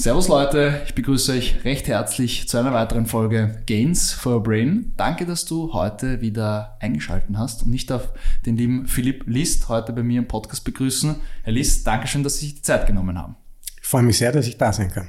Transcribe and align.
Servus 0.00 0.28
Leute, 0.28 0.80
ich 0.86 0.94
begrüße 0.94 1.32
euch 1.32 1.62
recht 1.62 1.86
herzlich 1.86 2.48
zu 2.48 2.56
einer 2.56 2.72
weiteren 2.72 3.04
Folge 3.04 3.62
Gains 3.66 4.14
for 4.14 4.36
Your 4.36 4.42
Brain. 4.42 4.92
Danke, 4.96 5.26
dass 5.26 5.44
du 5.44 5.74
heute 5.74 6.22
wieder 6.22 6.78
eingeschaltet 6.80 7.36
hast 7.36 7.64
und 7.64 7.70
nicht 7.70 7.92
auf 7.92 8.08
den 8.46 8.56
lieben 8.56 8.86
Philipp 8.86 9.24
List 9.26 9.68
heute 9.68 9.92
bei 9.92 10.02
mir 10.02 10.20
im 10.20 10.26
Podcast 10.26 10.64
begrüßen. 10.64 11.16
Herr 11.42 11.52
List, 11.52 11.86
Dankeschön, 11.86 12.22
dass 12.22 12.38
Sie 12.38 12.46
sich 12.46 12.54
die 12.54 12.62
Zeit 12.62 12.86
genommen 12.86 13.18
haben. 13.18 13.36
Ich 13.82 13.86
freue 13.86 14.02
mich 14.02 14.16
sehr, 14.16 14.32
dass 14.32 14.46
ich 14.46 14.56
da 14.56 14.72
sein 14.72 14.90
kann. 14.90 15.08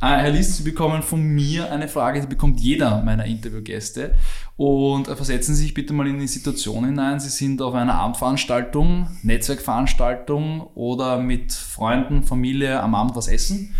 Ah, 0.00 0.16
Herr 0.16 0.30
List, 0.30 0.56
Sie 0.56 0.62
bekommen 0.62 1.02
von 1.02 1.20
mir 1.20 1.70
eine 1.70 1.88
Frage, 1.88 2.22
die 2.22 2.26
bekommt 2.26 2.58
jeder 2.58 3.02
meiner 3.02 3.26
Interviewgäste. 3.26 4.14
Und 4.56 5.08
versetzen 5.08 5.54
Sie 5.54 5.64
sich 5.64 5.74
bitte 5.74 5.92
mal 5.92 6.06
in 6.06 6.18
die 6.18 6.26
Situation 6.26 6.86
hinein. 6.86 7.20
Sie 7.20 7.28
sind 7.28 7.60
auf 7.60 7.74
einer 7.74 7.96
Abendveranstaltung, 7.96 9.08
Netzwerkveranstaltung 9.24 10.62
oder 10.74 11.18
mit 11.18 11.52
Freunden, 11.52 12.22
Familie 12.22 12.80
am 12.80 12.94
Abend 12.94 13.14
was 13.14 13.28
essen 13.28 13.74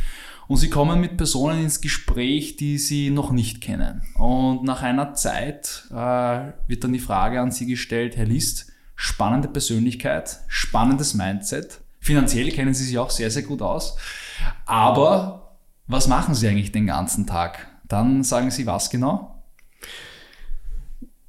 und 0.52 0.58
sie 0.58 0.68
kommen 0.68 1.00
mit 1.00 1.16
Personen 1.16 1.62
ins 1.62 1.80
Gespräch, 1.80 2.56
die 2.56 2.76
sie 2.76 3.08
noch 3.08 3.32
nicht 3.32 3.62
kennen. 3.62 4.02
Und 4.16 4.64
nach 4.64 4.82
einer 4.82 5.14
Zeit 5.14 5.84
äh, 5.90 6.52
wird 6.66 6.84
dann 6.84 6.92
die 6.92 6.98
Frage 6.98 7.40
an 7.40 7.50
sie 7.50 7.64
gestellt, 7.64 8.18
Herr 8.18 8.26
List, 8.26 8.66
spannende 8.94 9.48
Persönlichkeit, 9.48 10.40
spannendes 10.48 11.14
Mindset. 11.14 11.80
Finanziell 12.00 12.50
kennen 12.50 12.74
sie 12.74 12.84
sich 12.84 12.98
auch 12.98 13.08
sehr, 13.08 13.30
sehr 13.30 13.44
gut 13.44 13.62
aus. 13.62 13.96
Aber 14.66 15.56
was 15.86 16.06
machen 16.06 16.34
sie 16.34 16.48
eigentlich 16.48 16.70
den 16.70 16.86
ganzen 16.86 17.26
Tag? 17.26 17.66
Dann 17.88 18.22
sagen 18.22 18.50
sie 18.50 18.66
was 18.66 18.90
genau? 18.90 19.42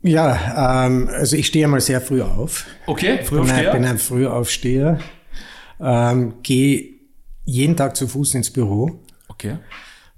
Ja, 0.02 0.86
ähm, 0.86 1.08
also 1.10 1.38
ich 1.38 1.48
stehe 1.48 1.70
mal 1.70 1.80
sehr 1.80 2.02
früh 2.02 2.22
auf. 2.22 2.66
Okay, 2.88 3.24
Frühaufsteher? 3.24 3.68
Ich 3.68 3.72
bin 3.72 3.86
ein 3.86 4.00
Frühaufsteher. 4.00 5.00
Ähm, 5.80 6.34
Gehe 6.44 6.90
jeden 7.46 7.78
Tag 7.78 7.96
zu 7.96 8.10
Fuß 8.10 8.36
ins 8.36 8.52
Büro. 8.52 9.00
Okay. 9.44 9.58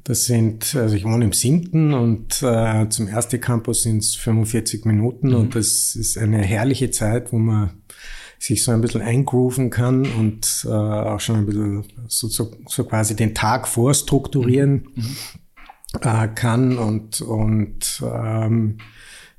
Das 0.03 0.25
sind, 0.25 0.75
also 0.75 0.95
ich 0.95 1.03
wohne 1.03 1.25
im 1.25 1.33
siebten 1.33 1.93
und 1.95 2.43
äh, 2.43 2.87
zum 2.89 3.07
ersten 3.07 3.41
Campus 3.41 3.81
sind 3.81 4.03
es 4.03 4.13
45 4.15 4.85
Minuten 4.85 5.29
mhm. 5.29 5.35
und 5.35 5.55
das 5.55 5.95
ist 5.95 6.17
eine 6.19 6.43
herrliche 6.43 6.91
Zeit, 6.91 7.33
wo 7.33 7.39
man 7.39 7.71
sich 8.37 8.63
so 8.63 8.71
ein 8.71 8.81
bisschen 8.81 9.01
eingrooven 9.01 9.71
kann 9.71 10.05
und 10.05 10.63
äh, 10.65 10.69
auch 10.69 11.19
schon 11.19 11.37
ein 11.37 11.45
bisschen 11.47 11.85
so, 12.07 12.27
so, 12.27 12.51
so 12.67 12.83
quasi 12.83 13.15
den 13.15 13.33
Tag 13.33 13.67
vorstrukturieren 13.67 14.89
mhm. 14.93 15.15
äh, 16.01 16.27
kann 16.27 16.77
und, 16.77 17.21
und 17.21 18.03
ähm, 18.05 18.77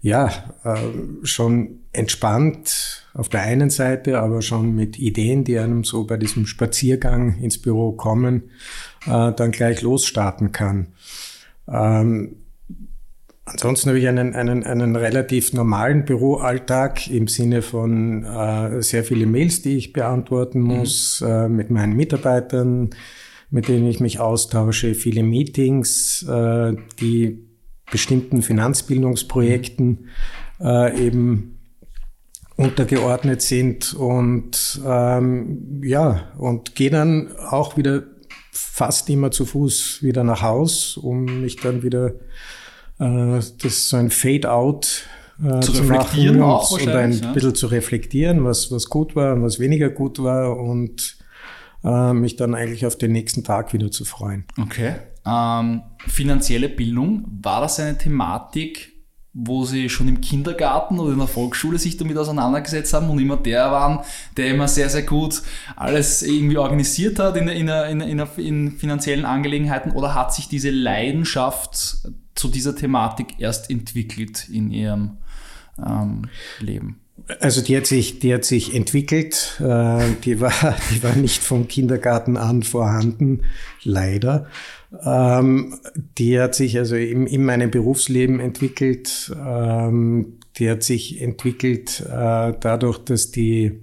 ja, 0.01 0.53
äh, 0.65 1.25
schon 1.25 1.81
entspannt 1.93 3.07
auf 3.15 3.29
der 3.29 3.43
einen 3.43 3.71
Seite, 3.71 4.21
aber 4.21 4.43
schon 4.43 4.75
mit 4.75 4.99
Ideen, 4.99 5.45
die 5.45 5.59
einem 5.59 5.85
so 5.85 6.05
bei 6.05 6.17
diesem 6.17 6.47
Spaziergang 6.47 7.39
ins 7.39 7.61
Büro 7.61 7.93
kommen, 7.93 8.51
äh, 9.07 9.33
dann 9.33 9.51
gleich 9.51 9.83
losstarten 9.83 10.53
kann. 10.53 10.89
Ähm, 11.69 12.37
ansonsten 13.45 13.91
habe 13.91 13.99
ich 13.99 14.09
einen, 14.09 14.35
einen, 14.35 14.65
einen 14.65 14.97
relativ 14.97 15.53
normalen 15.53 16.05
Büroalltag 16.05 17.09
im 17.09 17.29
Sinne 17.29 17.63
von 17.63 18.25
äh, 18.25 18.83
sehr 18.83 19.05
viele 19.05 19.27
Mails, 19.27 19.63
die 19.63 19.77
ich 19.77 19.93
beantworten 19.93 20.61
mhm. 20.61 20.67
muss, 20.67 21.21
mhm. 21.21 21.29
äh, 21.29 21.49
mit 21.49 21.71
meinen 21.71 21.97
Mitarbeitern, 21.97 22.91
mit 23.51 23.69
denen 23.69 23.87
ich 23.87 24.01
mich 24.01 24.19
austausche, 24.19 24.95
viele 24.95 25.23
Meetings, 25.23 26.25
äh, 26.29 26.75
die 27.01 27.47
bestimmten 27.91 28.43
Finanzbildungsprojekten 28.43 30.09
äh, 30.61 31.07
eben 31.07 31.57
untergeordnet 32.57 33.43
sind 33.43 33.95
und 33.95 34.81
ähm, 34.85 35.83
ja 35.85 36.33
und 36.39 36.75
gehe 36.75 36.91
dann 36.91 37.31
auch 37.37 37.77
wieder 37.77 38.03
fast 38.57 39.09
immer 39.11 39.31
zu 39.31 39.45
Fuß 39.45 40.03
wieder 40.03 40.25
nach 40.25 40.43
Haus, 40.43 40.97
um 40.97 41.43
mich 41.43 41.57
dann 41.57 41.83
wieder 41.83 42.15
äh, 42.99 43.41
das 43.63 43.89
so 43.89 43.97
ein 43.97 44.11
Fade-out 44.11 45.07
äh, 45.43 45.61
zu, 45.61 45.73
zu 45.73 45.83
reflektieren 45.83 46.39
machen 46.39 46.51
auch 46.51 46.71
und 46.73 46.89
ein 46.89 47.13
ja. 47.13 47.33
bisschen 47.33 47.55
zu 47.55 47.67
reflektieren, 47.67 48.45
was 48.45 48.71
was 48.71 48.89
gut 48.89 49.15
war 49.15 49.35
und 49.35 49.43
was 49.43 49.59
weniger 49.59 49.91
gut 49.91 50.19
war 50.23 50.57
und 50.59 51.17
äh, 51.85 52.13
mich 52.13 52.37
dann 52.37 52.55
eigentlich 52.55 52.87
auf 52.87 52.97
den 52.97 53.13
nächsten 53.13 53.45
Tag 53.45 53.73
wieder 53.73 53.91
zu 53.91 54.05
freuen. 54.05 54.45
Okay. 54.61 54.95
Ähm, 55.27 55.83
finanzielle 56.07 56.69
Bildung, 56.69 57.25
war 57.43 57.61
das 57.61 57.81
eine 57.81 57.99
Thematik, 57.99 58.96
wo 59.39 59.67
sie 59.67 59.91
schon 59.91 60.09
im 60.09 60.23
Kindergarten 60.23 60.99
oder 60.99 61.13
in 61.13 61.19
der 61.19 61.29
Volksschule 61.29 61.79
sich 61.79 61.99
damit 61.99 62.17
auseinandergesetzt 62.17 62.95
haben 62.95 63.11
und 63.11 63.19
immer 63.19 63.37
der 63.37 63.71
waren, 63.71 64.01
der 64.39 64.49
immer 64.49 64.67
sehr, 64.67 64.89
sehr 64.89 65.03
gut 65.03 65.43
alles 65.77 66.23
irgendwie 66.23 66.57
organisiert 66.57 67.19
hat 67.19 67.37
in, 67.37 67.47
in, 67.49 67.69
in, 67.69 68.01
in, 68.01 68.27
in 68.39 68.73
finanziellen 68.73 69.27
Angelegenheiten 69.27 69.93
oder 69.93 70.15
hat 70.15 70.33
sich 70.33 70.49
diese 70.49 70.71
Leidenschaft 70.71 71.99
zu 72.35 72.49
dieser 72.49 72.75
Thematik 72.75 73.35
erst 73.39 73.69
entwickelt 73.71 74.49
in 74.49 74.71
ihrem 74.71 75.19
ähm, 75.79 76.23
Leben? 76.61 77.01
Also 77.41 77.61
die 77.61 77.77
hat 77.77 77.87
sich, 77.87 78.21
die 78.21 78.33
hat 78.33 78.45
sich 78.45 78.75
entwickelt. 78.75 79.61
Äh, 79.61 80.15
die 80.25 80.41
war, 80.41 80.53
die 80.91 81.03
war 81.03 81.15
nicht 81.15 81.43
vom 81.43 81.69
Kindergarten 81.69 82.39
an 82.39 82.63
vorhanden, 82.63 83.43
leider. 83.83 84.47
Ähm, 85.05 85.79
die 86.19 86.39
hat 86.41 86.55
sich 86.55 86.79
also 86.79 86.97
in, 86.97 87.27
in 87.27 87.45
meinem 87.45 87.71
Berufsleben 87.71 88.41
entwickelt. 88.41 89.35
Ähm, 89.37 90.39
die 90.59 90.71
hat 90.71 90.83
sich 90.83 91.21
entwickelt 91.21 92.01
äh, 92.07 92.53
dadurch, 92.61 92.99
dass 92.99 93.31
die 93.31 93.81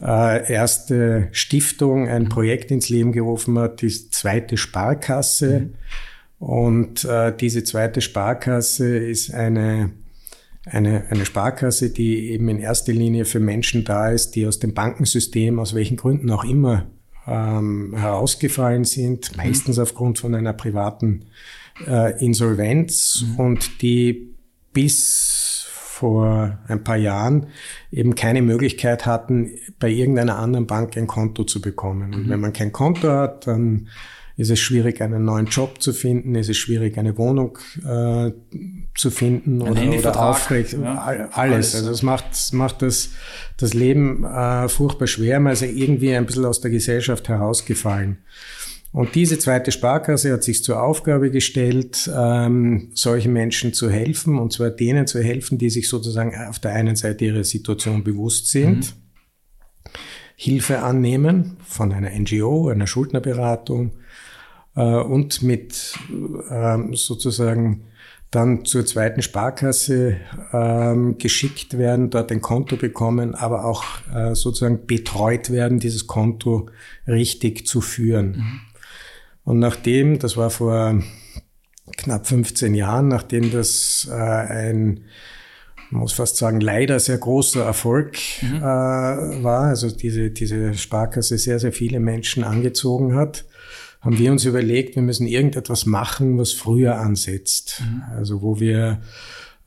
äh, 0.00 0.52
erste 0.52 1.28
Stiftung 1.32 2.08
ein 2.08 2.28
Projekt 2.28 2.70
ins 2.70 2.88
Leben 2.88 3.12
gerufen 3.12 3.58
hat, 3.58 3.80
die 3.80 3.88
zweite 3.88 4.56
Sparkasse. 4.56 5.60
Mhm. 5.60 5.74
Und 6.38 7.04
äh, 7.04 7.34
diese 7.34 7.64
zweite 7.64 8.00
Sparkasse 8.00 8.98
ist 8.98 9.32
eine, 9.32 9.92
eine, 10.66 11.04
eine 11.08 11.24
Sparkasse, 11.24 11.90
die 11.90 12.32
eben 12.32 12.48
in 12.48 12.58
erster 12.58 12.92
Linie 12.92 13.24
für 13.24 13.40
Menschen 13.40 13.84
da 13.84 14.10
ist, 14.10 14.32
die 14.32 14.46
aus 14.46 14.58
dem 14.58 14.74
Bankensystem, 14.74 15.58
aus 15.58 15.74
welchen 15.74 15.96
Gründen 15.96 16.30
auch 16.30 16.44
immer, 16.44 16.86
ähm, 17.26 17.94
herausgefallen 17.96 18.84
sind, 18.84 19.32
mhm. 19.32 19.36
meistens 19.36 19.78
aufgrund 19.78 20.18
von 20.18 20.34
einer 20.34 20.52
privaten 20.52 21.26
äh, 21.86 22.24
Insolvenz 22.24 23.24
mhm. 23.26 23.40
und 23.40 23.82
die 23.82 24.34
bis 24.72 25.66
vor 25.70 26.58
ein 26.66 26.82
paar 26.82 26.96
Jahren 26.96 27.46
eben 27.92 28.14
keine 28.16 28.42
Möglichkeit 28.42 29.06
hatten, 29.06 29.52
bei 29.78 29.88
irgendeiner 29.88 30.38
anderen 30.38 30.66
Bank 30.66 30.96
ein 30.96 31.06
Konto 31.06 31.44
zu 31.44 31.60
bekommen. 31.60 32.12
Und 32.12 32.26
mhm. 32.26 32.30
wenn 32.30 32.40
man 32.40 32.52
kein 32.52 32.72
Konto 32.72 33.08
hat, 33.08 33.46
dann 33.46 33.88
ist 34.36 34.50
es 34.50 34.58
schwierig, 34.58 35.00
einen 35.00 35.24
neuen 35.24 35.46
Job 35.46 35.80
zu 35.80 35.92
finden, 35.92 36.34
ist 36.34 36.48
es 36.48 36.56
schwierig, 36.56 36.98
eine 36.98 37.16
Wohnung 37.16 37.58
äh, 37.86 38.32
zu 38.96 39.10
finden 39.10 39.62
Ein 39.62 39.88
oder, 39.88 39.98
oder 39.98 40.28
aufrecht, 40.30 40.72
ja, 40.72 41.28
alles. 41.32 41.34
alles. 41.34 41.74
Also 41.76 41.90
es 41.92 42.02
macht, 42.02 42.52
macht 42.52 42.82
das, 42.82 43.10
das 43.56 43.74
Leben 43.74 44.24
äh, 44.24 44.68
furchtbar 44.68 45.06
schwer, 45.06 45.38
man 45.38 45.52
ist 45.52 45.62
irgendwie 45.62 46.14
ein 46.14 46.26
bisschen 46.26 46.44
aus 46.44 46.60
der 46.60 46.70
Gesellschaft 46.70 47.28
herausgefallen. 47.28 48.18
Und 48.94 49.16
diese 49.16 49.40
zweite 49.40 49.72
Sparkasse 49.72 50.32
hat 50.32 50.44
sich 50.44 50.62
zur 50.62 50.80
Aufgabe 50.80 51.32
gestellt, 51.32 52.08
ähm, 52.16 52.90
solchen 52.94 53.32
Menschen 53.32 53.72
zu 53.72 53.90
helfen, 53.90 54.38
und 54.38 54.52
zwar 54.52 54.70
denen 54.70 55.08
zu 55.08 55.20
helfen, 55.20 55.58
die 55.58 55.68
sich 55.68 55.88
sozusagen 55.88 56.32
auf 56.48 56.60
der 56.60 56.74
einen 56.74 56.94
Seite 56.94 57.24
ihrer 57.24 57.42
Situation 57.42 58.04
bewusst 58.04 58.50
sind, 58.50 58.78
mhm. 58.78 59.03
Hilfe 60.36 60.80
annehmen 60.80 61.56
von 61.64 61.92
einer 61.92 62.10
NGO, 62.10 62.68
einer 62.68 62.86
Schuldnerberatung, 62.86 63.92
äh, 64.76 64.80
und 64.80 65.42
mit 65.42 65.98
ähm, 66.50 66.94
sozusagen 66.94 67.84
dann 68.30 68.64
zur 68.64 68.84
zweiten 68.84 69.22
Sparkasse 69.22 70.16
ähm, 70.52 71.18
geschickt 71.18 71.78
werden, 71.78 72.10
dort 72.10 72.32
ein 72.32 72.40
Konto 72.40 72.76
bekommen, 72.76 73.34
aber 73.36 73.64
auch 73.64 73.84
äh, 74.12 74.34
sozusagen 74.34 74.86
betreut 74.86 75.50
werden, 75.50 75.78
dieses 75.78 76.08
Konto 76.08 76.68
richtig 77.06 77.66
zu 77.66 77.80
führen. 77.80 78.36
Mhm. 78.36 78.60
Und 79.44 79.58
nachdem, 79.60 80.18
das 80.18 80.36
war 80.36 80.50
vor 80.50 81.00
knapp 81.96 82.26
15 82.26 82.74
Jahren, 82.74 83.06
nachdem 83.08 83.52
das 83.52 84.08
äh, 84.10 84.14
ein, 84.14 85.04
man 85.94 86.02
muss 86.02 86.12
fast 86.12 86.36
sagen, 86.36 86.60
leider 86.60 86.98
sehr 86.98 87.18
großer 87.18 87.64
Erfolg 87.64 88.18
mhm. 88.42 88.56
äh, 88.56 88.60
war, 88.62 89.68
also 89.68 89.88
diese, 89.88 90.30
diese 90.30 90.74
Sparkasse 90.74 91.38
sehr, 91.38 91.60
sehr 91.60 91.72
viele 91.72 92.00
Menschen 92.00 92.42
angezogen 92.42 93.14
hat, 93.14 93.44
haben 94.00 94.18
wir 94.18 94.32
uns 94.32 94.44
überlegt, 94.44 94.96
wir 94.96 95.02
müssen 95.02 95.28
irgendetwas 95.28 95.86
machen, 95.86 96.36
was 96.36 96.52
früher 96.52 96.98
ansetzt. 96.98 97.80
Mhm. 97.80 98.02
Also 98.16 98.42
wo 98.42 98.58
wir 98.58 99.02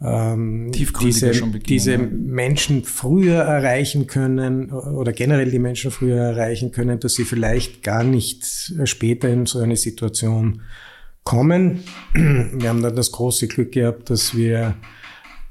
ähm, 0.01 0.71
diese, 0.73 1.31
diese 1.31 1.93
ja. 1.93 1.97
Menschen 1.97 2.83
früher 2.83 3.41
erreichen 3.43 4.05
können 4.05 4.69
oder 4.69 5.13
generell 5.13 5.49
die 5.49 5.59
Menschen 5.59 5.91
früher 5.91 6.17
erreichen 6.17 6.73
können, 6.73 6.99
dass 6.99 7.13
sie 7.13 7.23
vielleicht 7.23 7.83
gar 7.83 8.03
nicht 8.03 8.73
später 8.83 9.29
in 9.29 9.45
so 9.45 9.59
eine 9.59 9.77
Situation 9.77 10.61
kommen. 11.23 11.85
Wir 12.13 12.67
haben 12.67 12.83
dann 12.83 12.97
das 12.97 13.13
große 13.13 13.47
Glück 13.47 13.71
gehabt, 13.71 14.09
dass 14.09 14.35
wir, 14.35 14.75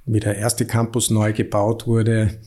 wie 0.06 0.20
der 0.20 0.36
erste 0.36 0.66
Campus 0.66 1.10
neu 1.10 1.32
gebaut 1.32 1.86
wurde, 1.86 2.38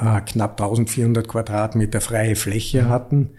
äh, 0.00 0.20
knapp 0.20 0.60
1400 0.60 1.26
Quadratmeter 1.26 2.00
freie 2.00 2.36
Fläche 2.36 2.88
hatten 2.88 3.30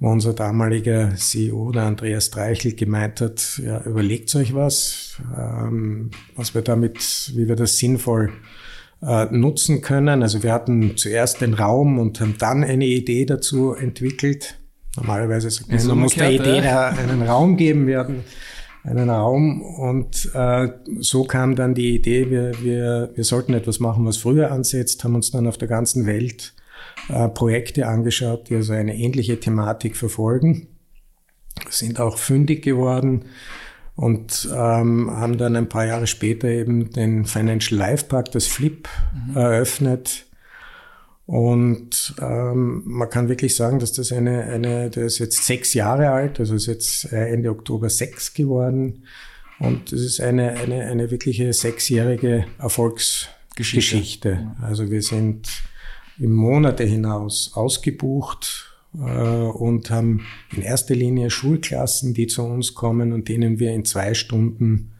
wo 0.00 0.08
unser 0.10 0.32
damaliger 0.32 1.14
CEO, 1.14 1.72
der 1.72 1.82
Andreas 1.82 2.30
Dreichel, 2.30 2.74
gemeint 2.74 3.20
hat, 3.20 3.60
ja, 3.62 3.82
überlegt 3.82 4.34
euch 4.34 4.54
was, 4.54 5.20
ähm, 5.38 6.10
was 6.34 6.54
wir 6.54 6.62
damit, 6.62 7.32
wie 7.36 7.46
wir 7.46 7.54
das 7.54 7.76
sinnvoll 7.76 8.32
äh, 9.02 9.26
nutzen 9.26 9.82
können. 9.82 10.22
Also 10.22 10.42
wir 10.42 10.54
hatten 10.54 10.96
zuerst 10.96 11.42
den 11.42 11.52
Raum 11.52 11.98
und 11.98 12.18
haben 12.20 12.36
dann 12.38 12.64
eine 12.64 12.86
Idee 12.86 13.26
dazu 13.26 13.74
entwickelt. 13.74 14.58
Normalerweise 14.96 15.50
sagt 15.50 15.70
man, 15.70 15.86
man 15.86 15.98
muss 15.98 16.14
der 16.14 16.32
Idee 16.32 16.62
da 16.62 16.88
einen 16.88 17.22
Raum 17.22 17.58
geben. 17.58 17.86
Wir 17.86 17.98
hatten 17.98 18.24
einen 18.82 19.10
Raum 19.10 19.62
und 19.62 20.30
äh, 20.34 20.68
so 21.00 21.24
kam 21.24 21.54
dann 21.54 21.74
die 21.74 21.94
Idee, 21.94 22.30
wir, 22.30 22.52
wir, 22.62 23.10
wir 23.14 23.24
sollten 23.24 23.54
etwas 23.54 23.80
machen, 23.80 24.06
was 24.06 24.16
früher 24.16 24.50
ansetzt, 24.50 25.04
haben 25.04 25.14
uns 25.14 25.30
dann 25.30 25.46
auf 25.46 25.58
der 25.58 25.68
ganzen 25.68 26.06
Welt 26.06 26.54
äh, 27.08 27.28
Projekte 27.28 27.86
angeschaut, 27.86 28.48
die 28.48 28.56
also 28.56 28.72
eine 28.72 28.96
ähnliche 28.96 29.38
Thematik 29.38 29.96
verfolgen, 29.96 30.68
sind 31.68 32.00
auch 32.00 32.16
fündig 32.16 32.62
geworden 32.62 33.26
und 33.96 34.48
ähm, 34.50 35.10
haben 35.10 35.36
dann 35.36 35.56
ein 35.56 35.68
paar 35.68 35.84
Jahre 35.84 36.06
später 36.06 36.48
eben 36.48 36.90
den 36.90 37.26
Financial 37.26 37.78
Life 37.78 38.06
Park, 38.06 38.30
das 38.32 38.46
Flip, 38.46 38.88
mhm. 39.28 39.36
eröffnet. 39.36 40.26
Und 41.30 42.16
ähm, 42.20 42.82
man 42.84 43.08
kann 43.08 43.28
wirklich 43.28 43.54
sagen, 43.54 43.78
dass 43.78 43.92
das 43.92 44.10
eine, 44.10 44.42
eine, 44.46 44.90
der 44.90 45.04
ist 45.04 45.20
jetzt 45.20 45.46
sechs 45.46 45.74
Jahre 45.74 46.10
alt, 46.10 46.40
also 46.40 46.56
ist 46.56 46.66
jetzt 46.66 47.12
äh, 47.12 47.28
Ende 47.28 47.50
Oktober 47.50 47.88
sechs 47.88 48.34
geworden. 48.34 49.04
Und 49.60 49.92
es 49.92 50.00
ist 50.00 50.20
eine, 50.20 50.54
eine, 50.54 50.86
eine 50.86 51.12
wirkliche 51.12 51.52
sechsjährige 51.52 52.46
Erfolgsgeschichte. 52.58 54.56
Also 54.60 54.90
wir 54.90 55.02
sind 55.02 55.48
im 56.18 56.32
Monate 56.32 56.82
hinaus 56.82 57.52
ausgebucht 57.54 58.74
äh, 58.94 58.98
und 58.98 59.88
haben 59.88 60.26
in 60.56 60.62
erster 60.62 60.96
Linie 60.96 61.30
Schulklassen, 61.30 62.12
die 62.12 62.26
zu 62.26 62.42
uns 62.42 62.74
kommen 62.74 63.12
und 63.12 63.28
denen 63.28 63.60
wir 63.60 63.70
in 63.70 63.84
zwei 63.84 64.14
Stunden 64.14 64.90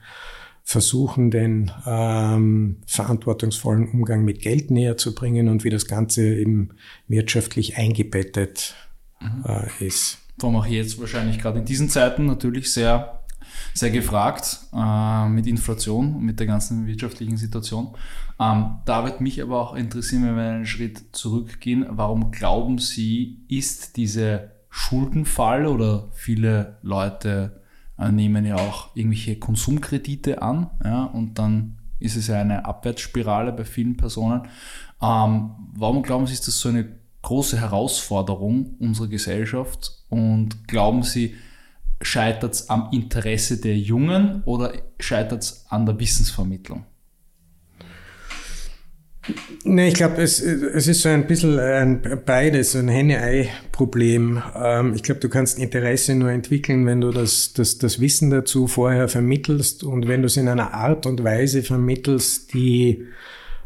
versuchen, 0.71 1.33
den 1.33 1.73
ähm, 1.85 2.77
verantwortungsvollen 2.87 3.89
Umgang 3.89 4.25
mit 4.25 4.41
Geld 4.41 4.71
näher 4.71 4.97
zu 4.97 5.17
bringen 5.17 5.49
und 5.49 5.65
wie 5.65 5.71
das 5.71 5.89
Ganze 5.89 6.33
eben 6.33 6.69
wirtschaftlich 7.09 7.77
eingebettet 7.77 8.77
mhm. 9.19 9.45
äh, 9.47 9.85
ist. 9.85 10.19
Vor 10.39 10.51
allem 10.51 10.61
auch 10.61 10.67
jetzt 10.67 11.01
wahrscheinlich 11.01 11.41
gerade 11.41 11.59
in 11.59 11.65
diesen 11.65 11.89
Zeiten 11.89 12.27
natürlich 12.27 12.73
sehr 12.73 13.17
sehr 13.75 13.91
gefragt 13.91 14.61
äh, 14.73 15.29
mit 15.29 15.49
Inflation 15.49 16.15
und 16.15 16.23
mit 16.23 16.39
der 16.39 16.47
ganzen 16.47 16.87
wirtschaftlichen 16.87 17.37
Situation. 17.37 17.89
Ähm, 18.39 18.77
da 18.85 19.05
wird 19.05 19.21
mich 19.21 19.43
aber 19.43 19.61
auch 19.61 19.75
interessieren, 19.75 20.25
wenn 20.25 20.37
wir 20.37 20.45
einen 20.45 20.67
Schritt 20.67 21.03
zurückgehen, 21.11 21.85
warum 21.89 22.31
glauben 22.31 22.79
Sie, 22.79 23.41
ist 23.49 23.97
diese 23.97 24.53
Schuldenfall 24.69 25.67
oder 25.67 26.11
viele 26.13 26.79
Leute 26.83 27.60
nehmen 28.09 28.45
ja 28.45 28.57
auch 28.57 28.95
irgendwelche 28.95 29.39
Konsumkredite 29.39 30.43
an 30.43 30.71
ja, 30.85 31.05
und 31.05 31.39
dann 31.39 31.79
ist 31.99 32.17
es 32.17 32.29
ja 32.29 32.41
eine 32.41 32.65
Abwärtsspirale 32.65 33.53
bei 33.53 33.65
vielen 33.65 33.97
Personen. 33.97 34.43
Ähm, 35.03 35.51
warum 35.75 36.03
glauben 36.03 36.27
Sie, 36.27 36.33
ist 36.33 36.47
das 36.47 36.59
so 36.59 36.71
eine 36.71 36.89
große 37.23 37.61
Herausforderung 37.61 38.77
unserer 38.79 39.09
Gesellschaft 39.09 40.05
und 40.09 40.67
glauben 40.67 41.03
Sie, 41.03 41.35
scheitert 42.01 42.55
es 42.55 42.71
am 42.71 42.89
Interesse 42.93 43.61
der 43.61 43.77
Jungen 43.77 44.43
oder 44.45 44.73
scheitert 44.99 45.43
es 45.43 45.67
an 45.69 45.85
der 45.85 45.99
Wissensvermittlung? 46.01 46.87
Nee, 49.65 49.89
ich 49.89 49.95
glaube, 49.95 50.23
es, 50.23 50.41
es 50.41 50.89
ist 50.89 51.03
so 51.03 51.11
ein 51.11 51.27
bisschen 51.27 51.59
ein 51.59 52.01
beides, 52.25 52.75
ein 52.75 52.89
Henne-Ei-Problem. 52.89 54.43
Ähm, 54.57 54.95
ich 54.95 55.03
glaube, 55.03 55.21
du 55.21 55.29
kannst 55.29 55.59
Interesse 55.59 56.15
nur 56.15 56.31
entwickeln, 56.31 56.87
wenn 56.87 57.03
du 57.03 57.11
das, 57.11 57.53
das, 57.53 57.77
das 57.77 58.01
Wissen 58.01 58.31
dazu 58.31 58.67
vorher 58.67 59.09
vermittelst 59.09 59.85
und 59.85 60.09
wenn 60.09 60.23
du 60.23 60.27
es 60.27 60.39
in 60.39 60.49
einer 60.49 60.73
Art 60.73 61.05
und 61.05 61.23
Weise 61.23 61.63
vermittelst, 61.63 62.55
die 62.55 63.07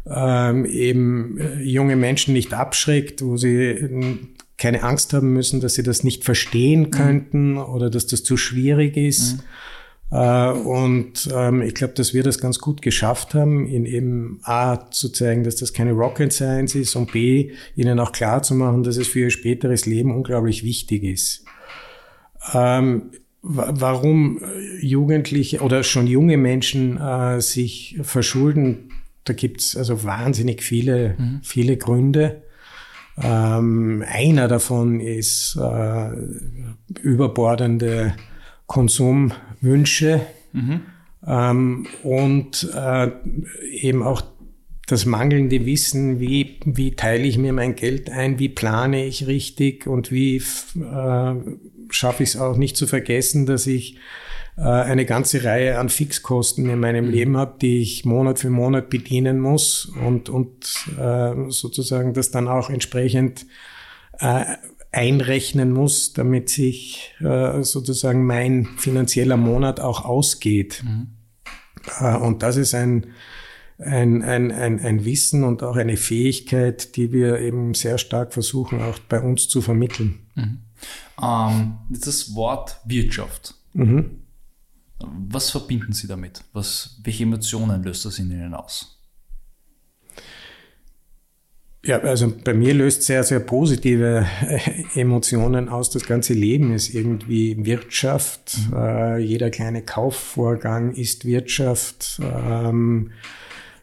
ähm, 0.05 0.65
eben 0.65 1.37
äh, 1.39 1.61
junge 1.61 1.95
Menschen 1.95 2.33
nicht 2.33 2.53
abschreckt, 2.53 3.23
wo 3.23 3.37
sie 3.37 4.27
keine 4.57 4.83
Angst 4.83 5.13
haben 5.13 5.33
müssen, 5.33 5.61
dass 5.61 5.75
sie 5.75 5.83
das 5.83 6.03
nicht 6.03 6.23
verstehen 6.23 6.81
mhm. 6.81 6.91
könnten 6.91 7.51
mhm. 7.53 7.59
oder 7.59 7.89
dass 7.89 8.07
das 8.07 8.23
zu 8.23 8.35
schwierig 8.35 8.97
ist. 8.97 9.37
Mhm. 9.37 9.39
Äh, 10.11 10.51
und 10.51 11.29
ähm, 11.33 11.61
ich 11.61 11.73
glaube, 11.73 11.93
dass 11.93 12.13
wir 12.13 12.23
das 12.23 12.39
ganz 12.39 12.59
gut 12.59 12.81
geschafft 12.81 13.33
haben, 13.33 13.67
in 13.67 13.85
eben 13.85 14.39
A 14.43 14.89
zu 14.91 15.09
zeigen, 15.09 15.43
dass 15.43 15.55
das 15.55 15.73
keine 15.73 15.91
Rocket 15.91 16.31
Science 16.31 16.75
ist 16.75 16.95
und 16.95 17.11
B, 17.11 17.51
ihnen 17.75 17.99
auch 17.99 18.11
klar 18.11 18.43
zu 18.43 18.55
machen, 18.55 18.83
dass 18.83 18.97
es 18.97 19.07
für 19.07 19.21
ihr 19.21 19.31
späteres 19.31 19.85
Leben 19.85 20.15
unglaublich 20.15 20.63
wichtig 20.63 21.03
ist. 21.03 21.45
Ähm, 22.53 23.11
warum 23.41 24.41
Jugendliche 24.81 25.61
oder 25.61 25.83
schon 25.83 26.07
junge 26.07 26.37
Menschen 26.37 26.97
äh, 26.97 27.41
sich 27.41 27.97
verschulden, 28.01 28.89
da 29.23 29.33
gibt's 29.33 29.75
also 29.75 30.03
wahnsinnig 30.03 30.63
viele, 30.63 31.15
mhm. 31.17 31.39
viele 31.43 31.77
Gründe. 31.77 32.43
Ähm, 33.21 34.03
einer 34.07 34.47
davon 34.47 34.99
ist 34.99 35.57
äh, 35.57 36.09
überbordende 37.01 38.15
Konsumwünsche 39.65 40.21
mhm. 40.53 40.81
ähm, 41.25 41.87
und 42.03 42.69
äh, 42.73 43.11
eben 43.71 44.03
auch 44.03 44.21
das 44.87 45.05
mangelnde 45.05 45.65
Wissen, 45.65 46.19
wie, 46.19 46.59
wie 46.65 46.95
teile 46.95 47.23
ich 47.23 47.39
mir 47.39 47.53
mein 47.53 47.75
Geld 47.75 48.11
ein, 48.11 48.37
wie 48.37 48.49
plane 48.49 49.05
ich 49.05 49.25
richtig 49.25 49.87
und 49.87 50.11
wie 50.11 50.37
äh, 50.37 51.35
schaffe 51.89 52.23
ich 52.23 52.29
es 52.29 52.37
auch 52.37 52.55
nicht 52.55 52.77
zu 52.77 52.85
vergessen, 52.85 53.47
dass 53.47 53.65
ich 53.65 53.97
äh, 54.57 54.61
eine 54.61 55.05
ganze 55.05 55.43
Reihe 55.43 55.79
an 55.79 55.89
Fixkosten 55.89 56.69
in 56.69 56.79
meinem 56.79 57.05
mhm. 57.05 57.11
Leben 57.11 57.37
habe, 57.37 57.55
die 57.59 57.81
ich 57.81 58.05
Monat 58.05 58.37
für 58.37 58.51
Monat 58.51 58.91
bedienen 58.91 59.39
muss 59.39 59.85
und, 59.85 60.29
und 60.29 60.65
äh, 60.99 61.33
sozusagen 61.49 62.13
das 62.13 62.29
dann 62.29 62.47
auch 62.47 62.69
entsprechend 62.69 63.47
äh, 64.19 64.45
einrechnen 64.95 65.71
muss, 65.71 66.13
damit 66.13 66.49
sich 66.49 67.13
äh, 67.19 67.61
sozusagen 67.63 68.25
mein 68.25 68.65
finanzieller 68.77 69.37
Monat 69.37 69.79
auch 69.81 70.05
ausgeht. 70.05 70.83
Mhm. 70.85 71.07
Äh, 71.99 72.15
und 72.15 72.43
das 72.43 72.55
ist 72.55 72.73
ein, 72.73 73.07
ein, 73.77 74.23
ein, 74.23 74.51
ein, 74.51 74.79
ein 74.79 75.03
Wissen 75.03 75.43
und 75.43 75.63
auch 75.63 75.75
eine 75.75 75.97
Fähigkeit, 75.97 76.95
die 76.95 77.11
wir 77.11 77.39
eben 77.39 77.73
sehr 77.73 77.97
stark 77.97 78.33
versuchen, 78.33 78.81
auch 78.81 78.97
bei 78.99 79.19
uns 79.19 79.49
zu 79.49 79.61
vermitteln. 79.61 80.27
Mhm. 80.35 80.59
Ähm, 81.21 81.77
das 81.89 82.33
Wort 82.33 82.79
Wirtschaft. 82.85 83.55
Mhm. 83.73 84.21
Was 85.27 85.49
verbinden 85.49 85.91
Sie 85.91 86.07
damit? 86.07 86.43
Was, 86.53 87.01
welche 87.03 87.23
Emotionen 87.23 87.83
löst 87.83 88.05
das 88.05 88.17
in 88.17 88.31
Ihnen 88.31 88.53
aus? 88.53 88.94
Ja, 91.85 91.99
also 91.99 92.33
bei 92.43 92.55
mir 92.55 92.73
löst 92.73 93.03
sehr, 93.03 93.23
sehr 93.23 93.39
positive 93.39 94.25
äh, 94.41 94.99
Emotionen 94.99 95.69
aus. 95.69 95.91
Das 95.91 96.05
ganze 96.05 96.33
Leben 96.33 96.73
ist 96.73 96.93
irgendwie 96.93 97.63
Wirtschaft. 97.63 98.57
Mhm. 98.71 98.77
Äh, 98.77 99.17
jeder 99.19 99.51
kleine 99.51 99.83
Kaufvorgang 99.83 100.95
ist 100.95 101.25
Wirtschaft. 101.25 102.19
Ähm, 102.21 103.11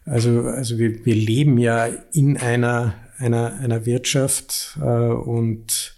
also, 0.05 0.41
also 0.43 0.79
wir, 0.79 1.07
wir 1.07 1.15
leben 1.15 1.59
ja 1.59 1.87
in 2.13 2.37
einer, 2.39 2.95
einer, 3.19 3.55
einer 3.61 3.87
Wirtschaft 3.87 4.77
äh, 4.81 4.85
und 4.85 5.97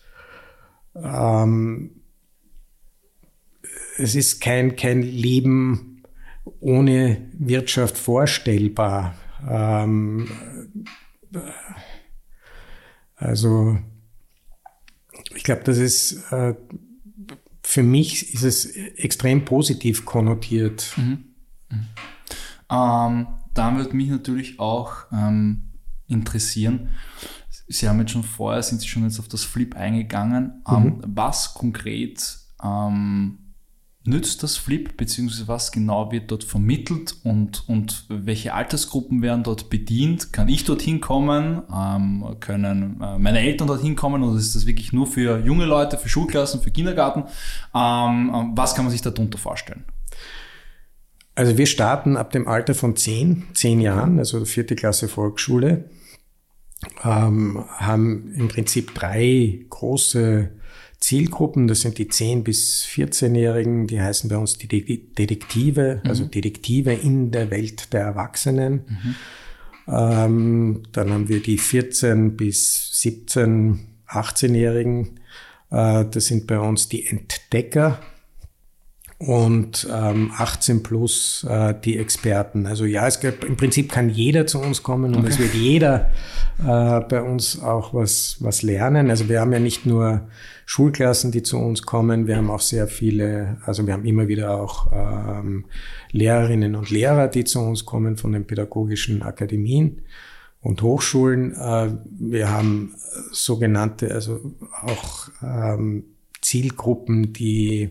ähm, 0.94 2.02
es 3.96 4.14
ist 4.14 4.42
kein, 4.42 4.76
kein 4.76 5.00
Leben 5.00 6.02
ohne 6.60 7.16
Wirtschaft 7.32 7.96
vorstellbar. 7.96 9.14
Ähm, 9.48 10.28
also 13.16 13.78
ich 15.34 15.44
glaube, 15.44 15.62
das 15.64 15.78
ist 15.78 16.32
äh, 16.32 16.54
für 17.62 17.82
mich 17.82 18.34
ist 18.34 18.42
es 18.42 18.66
extrem 18.66 19.44
positiv 19.44 20.04
konnotiert. 20.04 20.92
Mhm. 20.96 21.24
Mhm. 21.70 21.86
Ähm, 22.70 23.26
da 23.54 23.76
würde 23.76 23.96
mich 23.96 24.10
natürlich 24.10 24.60
auch 24.60 25.06
ähm, 25.12 25.70
interessieren. 26.06 26.90
Sie 27.66 27.88
haben 27.88 27.98
jetzt 28.00 28.10
schon 28.10 28.22
vorher, 28.22 28.62
sind 28.62 28.82
Sie 28.82 28.88
schon 28.88 29.04
jetzt 29.04 29.18
auf 29.18 29.28
das 29.28 29.44
Flip 29.44 29.74
eingegangen. 29.74 30.62
Ähm, 30.68 30.82
mhm. 30.82 31.02
Was 31.06 31.54
konkret 31.54 32.38
ähm, 32.62 33.38
nützt 34.04 34.42
das 34.42 34.56
Flip, 34.56 34.96
beziehungsweise 34.96 35.48
was 35.48 35.72
genau 35.72 36.12
wird 36.12 36.30
dort 36.30 36.44
vermittelt 36.44 37.16
und, 37.24 37.66
und 37.68 38.04
welche 38.08 38.52
Altersgruppen 38.52 39.22
werden 39.22 39.42
dort 39.44 39.70
bedient? 39.70 40.32
Kann 40.32 40.48
ich 40.48 40.64
dorthin 40.64 41.00
kommen? 41.00 41.62
Ähm, 41.74 42.36
können 42.40 43.00
äh, 43.00 43.18
meine 43.18 43.40
Eltern 43.40 43.66
dorthin 43.66 43.96
kommen 43.96 44.22
oder 44.22 44.38
ist 44.38 44.54
das 44.54 44.66
wirklich 44.66 44.92
nur 44.92 45.06
für 45.06 45.38
junge 45.38 45.64
Leute, 45.64 45.96
für 45.96 46.08
Schulklassen, 46.08 46.60
für 46.60 46.70
Kindergarten? 46.70 47.24
Ähm, 47.74 48.30
ähm 48.34 48.52
was 48.54 48.74
kann 48.74 48.84
man 48.84 48.92
sich 48.92 49.00
darunter 49.00 49.38
vorstellen? 49.38 49.84
Also 51.34 51.56
wir 51.58 51.66
starten 51.66 52.16
ab 52.16 52.30
dem 52.30 52.46
Alter 52.46 52.74
von 52.74 52.96
zehn, 52.96 53.44
zehn 53.54 53.80
Jahren, 53.80 54.18
also 54.18 54.44
vierte 54.44 54.76
Klasse 54.76 55.08
Volksschule, 55.08 55.88
ähm, 57.02 57.64
haben 57.70 58.32
im 58.36 58.48
Prinzip 58.48 58.94
drei 58.94 59.64
große 59.70 60.50
Zielgruppen, 61.04 61.68
das 61.68 61.82
sind 61.82 61.98
die 61.98 62.06
10- 62.06 62.44
bis 62.44 62.86
14-Jährigen, 62.86 63.86
die 63.86 64.00
heißen 64.00 64.30
bei 64.30 64.38
uns 64.38 64.56
die 64.56 64.68
Detektive, 64.68 66.00
mhm. 66.02 66.08
also 66.08 66.24
Detektive 66.24 66.94
in 66.94 67.30
der 67.30 67.50
Welt 67.50 67.92
der 67.92 68.00
Erwachsenen. 68.00 68.84
Mhm. 68.88 69.14
Ähm, 69.86 70.82
dann 70.92 71.12
haben 71.12 71.28
wir 71.28 71.42
die 71.42 71.58
14 71.58 72.38
bis 72.38 73.02
17, 73.02 73.80
18-Jährigen, 74.08 75.20
äh, 75.70 76.06
das 76.06 76.24
sind 76.24 76.46
bei 76.46 76.58
uns 76.58 76.88
die 76.88 77.06
Entdecker 77.06 78.00
und 79.26 79.88
ähm, 79.90 80.32
18 80.36 80.82
plus 80.82 81.46
äh, 81.48 81.74
die 81.82 81.98
Experten. 81.98 82.66
Also 82.66 82.84
ja, 82.84 83.06
es 83.06 83.20
gibt, 83.20 83.44
im 83.44 83.56
Prinzip 83.56 83.90
kann 83.90 84.10
jeder 84.10 84.46
zu 84.46 84.60
uns 84.60 84.82
kommen 84.82 85.14
und 85.14 85.20
okay. 85.20 85.28
es 85.28 85.38
wird 85.38 85.54
jeder 85.54 86.10
äh, 86.58 87.00
bei 87.00 87.22
uns 87.22 87.62
auch 87.62 87.94
was, 87.94 88.36
was 88.40 88.62
lernen. 88.62 89.08
Also 89.08 89.28
wir 89.28 89.40
haben 89.40 89.52
ja 89.52 89.60
nicht 89.60 89.86
nur 89.86 90.28
Schulklassen, 90.66 91.32
die 91.32 91.42
zu 91.42 91.58
uns 91.58 91.82
kommen, 91.82 92.26
wir 92.26 92.36
haben 92.36 92.50
auch 92.50 92.60
sehr 92.60 92.86
viele, 92.86 93.58
also 93.64 93.86
wir 93.86 93.94
haben 93.94 94.04
immer 94.04 94.28
wieder 94.28 94.60
auch 94.60 94.92
ähm, 94.92 95.66
Lehrerinnen 96.10 96.74
und 96.74 96.90
Lehrer, 96.90 97.28
die 97.28 97.44
zu 97.44 97.60
uns 97.60 97.86
kommen 97.86 98.16
von 98.16 98.32
den 98.32 98.46
pädagogischen 98.46 99.22
Akademien 99.22 100.02
und 100.60 100.82
Hochschulen. 100.82 101.54
Äh, 101.54 101.92
wir 102.18 102.50
haben 102.50 102.94
sogenannte, 103.30 104.12
also 104.12 104.40
auch 104.82 105.28
ähm, 105.42 106.04
Zielgruppen, 106.42 107.32
die 107.32 107.90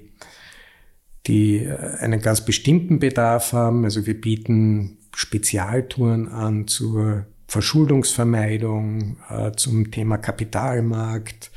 die 1.27 1.59
äh, 1.59 1.97
einen 1.99 2.21
ganz 2.21 2.43
bestimmten 2.45 2.99
Bedarf 2.99 3.53
haben. 3.53 3.83
Also 3.83 4.05
wir 4.05 4.19
bieten 4.19 4.97
Spezialtouren 5.15 6.27
an 6.27 6.67
zur 6.67 7.25
Verschuldungsvermeidung, 7.47 9.17
äh, 9.29 9.51
zum 9.55 9.91
Thema 9.91 10.17
Kapitalmarkt, 10.17 11.51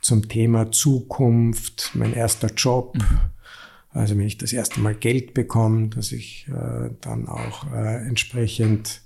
zum 0.00 0.28
Thema 0.28 0.72
Zukunft, 0.72 1.90
mein 1.94 2.14
erster 2.14 2.48
Job. 2.48 2.96
Mhm. 2.96 3.20
Also 3.90 4.18
wenn 4.18 4.26
ich 4.26 4.36
das 4.36 4.52
erste 4.52 4.80
Mal 4.80 4.94
Geld 4.94 5.32
bekomme, 5.32 5.88
dass 5.88 6.12
ich 6.12 6.46
äh, 6.48 6.90
dann 7.00 7.28
auch 7.28 7.72
äh, 7.72 8.06
entsprechend 8.06 9.02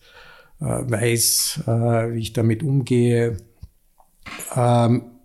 weiß, 0.63 1.63
wie 1.65 2.19
ich 2.19 2.35
damit 2.35 2.63
umgehe. 2.63 3.39
Ähm, 4.55 5.20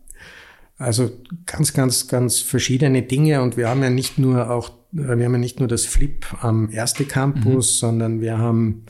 also 0.77 1.09
ganz, 1.45 1.73
ganz, 1.73 2.07
ganz 2.07 2.39
verschiedene 2.39 3.01
Dinge 3.01 3.41
und 3.41 3.57
wir 3.57 3.69
haben 3.69 3.81
ja 3.81 3.89
nicht 3.89 4.17
nur 4.17 4.49
auch, 4.49 4.71
wir 4.91 5.09
haben 5.09 5.21
ja 5.21 5.29
nicht 5.29 5.59
nur 5.59 5.69
das 5.69 5.85
Flip 5.85 6.25
am 6.41 6.69
erste 6.69 7.05
Campus, 7.05 7.75
mhm. 7.75 7.79
sondern 7.79 8.21
wir 8.21 8.37
haben 8.37 8.85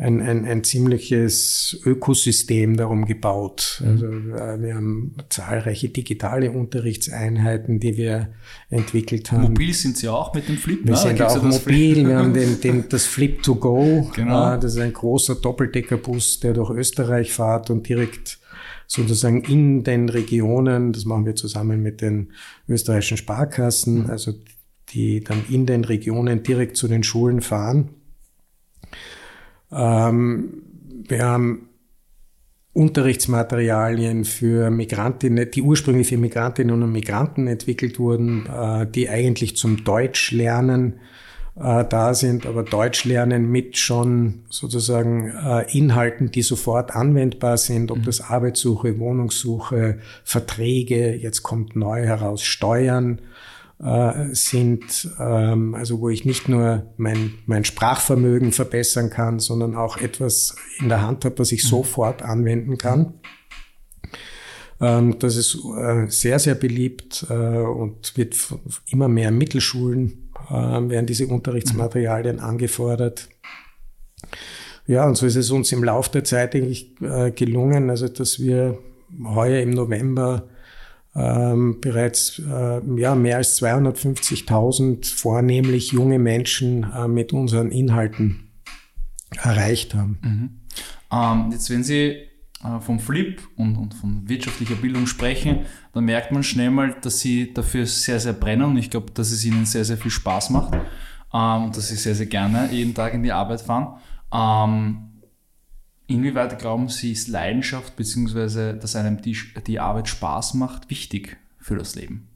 ein, 0.00 0.22
ein, 0.22 0.46
ein 0.46 0.64
ziemliches 0.64 1.78
Ökosystem 1.84 2.76
darum 2.76 3.04
gebaut. 3.04 3.82
Mhm. 3.84 3.88
Also 3.88 4.06
äh, 4.06 4.62
wir 4.62 4.74
haben 4.74 5.14
zahlreiche 5.28 5.90
digitale 5.90 6.50
Unterrichtseinheiten, 6.50 7.80
die 7.80 7.96
wir 7.96 8.30
entwickelt 8.70 9.30
haben. 9.30 9.42
Mobil 9.42 9.74
sind 9.74 9.98
Sie 9.98 10.08
auch 10.08 10.34
mit 10.34 10.48
dem 10.48 10.56
Flip? 10.56 10.80
Wir 10.82 10.92
ne? 10.92 10.96
sind 10.96 11.20
auch 11.20 11.42
mobil. 11.42 12.08
wir 12.08 12.18
haben 12.18 12.32
den, 12.32 12.60
den, 12.62 12.88
das 12.88 13.04
Flip 13.04 13.42
to 13.42 13.56
Go. 13.56 14.10
Genau. 14.16 14.56
Das 14.56 14.72
ist 14.72 14.80
ein 14.80 14.94
großer 14.94 15.34
Doppeldeckerbus, 15.34 16.40
der 16.40 16.54
durch 16.54 16.70
Österreich 16.70 17.32
fährt 17.32 17.68
und 17.70 17.86
direkt 17.88 18.39
sozusagen 18.90 19.42
in 19.42 19.84
den 19.84 20.08
Regionen, 20.08 20.92
das 20.92 21.04
machen 21.04 21.24
wir 21.24 21.36
zusammen 21.36 21.80
mit 21.80 22.00
den 22.00 22.32
österreichischen 22.68 23.18
Sparkassen, 23.18 24.02
mhm. 24.02 24.10
also 24.10 24.32
die 24.88 25.22
dann 25.22 25.44
in 25.48 25.64
den 25.64 25.84
Regionen 25.84 26.42
direkt 26.42 26.76
zu 26.76 26.88
den 26.88 27.04
Schulen 27.04 27.40
fahren. 27.40 27.90
Ähm, 29.70 30.62
wir 31.08 31.24
haben 31.24 31.68
Unterrichtsmaterialien 32.72 34.24
für 34.24 34.70
Migrantinnen, 34.70 35.48
die 35.52 35.62
ursprünglich 35.62 36.08
für 36.08 36.18
Migrantinnen 36.18 36.82
und 36.82 36.90
Migranten 36.90 37.46
entwickelt 37.46 38.00
wurden, 38.00 38.46
äh, 38.46 38.90
die 38.90 39.08
eigentlich 39.08 39.56
zum 39.56 39.84
Deutsch 39.84 40.32
lernen 40.32 40.94
äh, 41.56 41.84
da 41.84 42.14
sind, 42.14 42.46
aber 42.46 42.62
Deutsch 42.62 43.04
lernen 43.04 43.50
mit 43.50 43.76
schon 43.76 44.44
sozusagen 44.48 45.28
äh, 45.30 45.76
Inhalten, 45.76 46.30
die 46.30 46.42
sofort 46.42 46.94
anwendbar 46.94 47.56
sind, 47.56 47.90
ob 47.90 47.98
mhm. 47.98 48.04
das 48.04 48.20
Arbeitssuche, 48.20 48.98
Wohnungssuche, 48.98 49.98
Verträge, 50.24 51.14
jetzt 51.14 51.42
kommt 51.42 51.76
neu 51.76 52.04
heraus 52.04 52.42
Steuern 52.42 53.20
äh, 53.82 54.34
sind, 54.34 55.08
ähm, 55.18 55.74
also 55.74 56.00
wo 56.00 56.08
ich 56.08 56.24
nicht 56.24 56.48
nur 56.48 56.92
mein, 56.96 57.34
mein 57.46 57.64
Sprachvermögen 57.64 58.52
verbessern 58.52 59.10
kann, 59.10 59.40
sondern 59.40 59.74
auch 59.74 59.96
etwas 59.96 60.54
in 60.78 60.88
der 60.88 61.02
Hand 61.02 61.24
habe, 61.24 61.38
was 61.38 61.52
ich 61.52 61.64
mhm. 61.64 61.68
sofort 61.68 62.22
anwenden 62.22 62.78
kann. 62.78 63.14
Ähm, 64.80 65.18
das 65.18 65.36
ist 65.36 65.58
äh, 65.78 66.06
sehr, 66.08 66.38
sehr 66.38 66.54
beliebt 66.54 67.26
äh, 67.28 67.34
und 67.34 68.16
wird 68.16 68.36
immer 68.86 69.08
mehr 69.08 69.30
Mittelschulen 69.30 70.29
werden 70.50 71.06
diese 71.06 71.26
Unterrichtsmaterialien 71.26 72.40
angefordert. 72.40 73.28
Ja, 74.86 75.06
und 75.06 75.16
so 75.16 75.26
ist 75.26 75.36
es 75.36 75.50
uns 75.50 75.70
im 75.72 75.84
Laufe 75.84 76.10
der 76.10 76.24
Zeit 76.24 76.54
eigentlich 76.54 77.00
äh, 77.00 77.30
gelungen, 77.30 77.90
also 77.90 78.08
dass 78.08 78.40
wir 78.40 78.78
heuer 79.24 79.60
im 79.60 79.70
November 79.70 80.48
ähm, 81.14 81.80
bereits 81.80 82.38
äh, 82.38 82.80
ja, 82.96 83.14
mehr 83.14 83.36
als 83.36 83.60
250.000 83.60 85.14
vornehmlich 85.14 85.92
junge 85.92 86.18
Menschen 86.18 86.84
äh, 86.92 87.08
mit 87.08 87.32
unseren 87.32 87.70
Inhalten 87.70 88.50
erreicht 89.42 89.94
haben. 89.94 90.18
Mhm. 90.22 90.50
Ähm, 91.12 91.52
jetzt, 91.52 91.70
wenn 91.70 91.84
Sie 91.84 92.29
vom 92.80 93.00
Flip 93.00 93.40
und, 93.56 93.76
und 93.76 93.94
von 93.94 94.28
wirtschaftlicher 94.28 94.74
Bildung 94.74 95.06
sprechen, 95.06 95.60
dann 95.94 96.04
merkt 96.04 96.30
man 96.30 96.42
schnell 96.42 96.70
mal, 96.70 96.94
dass 97.00 97.20
sie 97.20 97.54
dafür 97.54 97.86
sehr, 97.86 98.20
sehr 98.20 98.34
brennen 98.34 98.64
und 98.64 98.76
ich 98.76 98.90
glaube, 98.90 99.12
dass 99.12 99.30
es 99.30 99.44
ihnen 99.44 99.64
sehr, 99.64 99.84
sehr 99.84 99.96
viel 99.96 100.10
Spaß 100.10 100.50
macht 100.50 100.74
ähm, 101.32 101.64
und 101.64 101.76
dass 101.76 101.88
sie 101.88 101.96
sehr, 101.96 102.14
sehr 102.14 102.26
gerne 102.26 102.68
jeden 102.70 102.94
Tag 102.94 103.14
in 103.14 103.22
die 103.22 103.32
Arbeit 103.32 103.62
fahren. 103.62 103.98
Ähm, 104.32 105.22
inwieweit 106.06 106.58
glauben 106.58 106.88
Sie, 106.88 107.12
ist 107.12 107.28
Leidenschaft 107.28 107.96
bzw. 107.96 108.78
dass 108.78 108.94
einem 108.94 109.22
die, 109.22 109.36
die 109.66 109.80
Arbeit 109.80 110.08
Spaß 110.08 110.54
macht, 110.54 110.90
wichtig 110.90 111.38
für 111.58 111.76
das 111.76 111.94
Leben? 111.94 112.28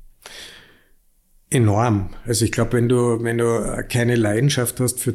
Enorm. 1.51 2.11
Also 2.25 2.47
ich 2.47 2.53
glaube, 2.53 2.73
wenn 2.73 2.89
du, 2.89 3.23
wenn 3.23 3.39
du 3.39 3.85
keine 3.89 4.17
Leidenschaft 4.17 4.81
hast 4.81 5.01
für 5.01 5.15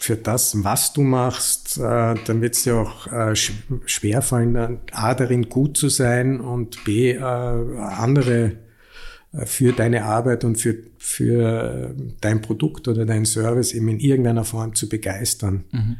für 0.00 0.16
das, 0.16 0.62
was 0.62 0.92
du 0.92 1.02
machst, 1.02 1.76
äh, 1.76 2.14
dann 2.24 2.40
wird 2.40 2.54
es 2.54 2.62
dir 2.62 2.76
auch 2.76 3.08
äh, 3.08 3.34
schwerfallen, 3.34 4.78
A, 4.92 5.14
darin 5.14 5.48
gut 5.48 5.76
zu 5.76 5.88
sein 5.88 6.40
und 6.40 6.84
B, 6.84 7.10
äh, 7.10 7.18
andere 7.20 8.52
äh, 9.32 9.44
für 9.44 9.72
deine 9.72 10.04
Arbeit 10.04 10.44
und 10.44 10.56
für, 10.56 10.76
für 10.98 11.94
dein 12.20 12.40
Produkt 12.40 12.86
oder 12.86 13.04
dein 13.06 13.26
Service 13.26 13.72
eben 13.72 13.88
in 13.88 13.98
irgendeiner 13.98 14.44
Form 14.44 14.76
zu 14.76 14.88
begeistern. 14.88 15.64
Mhm. 15.72 15.96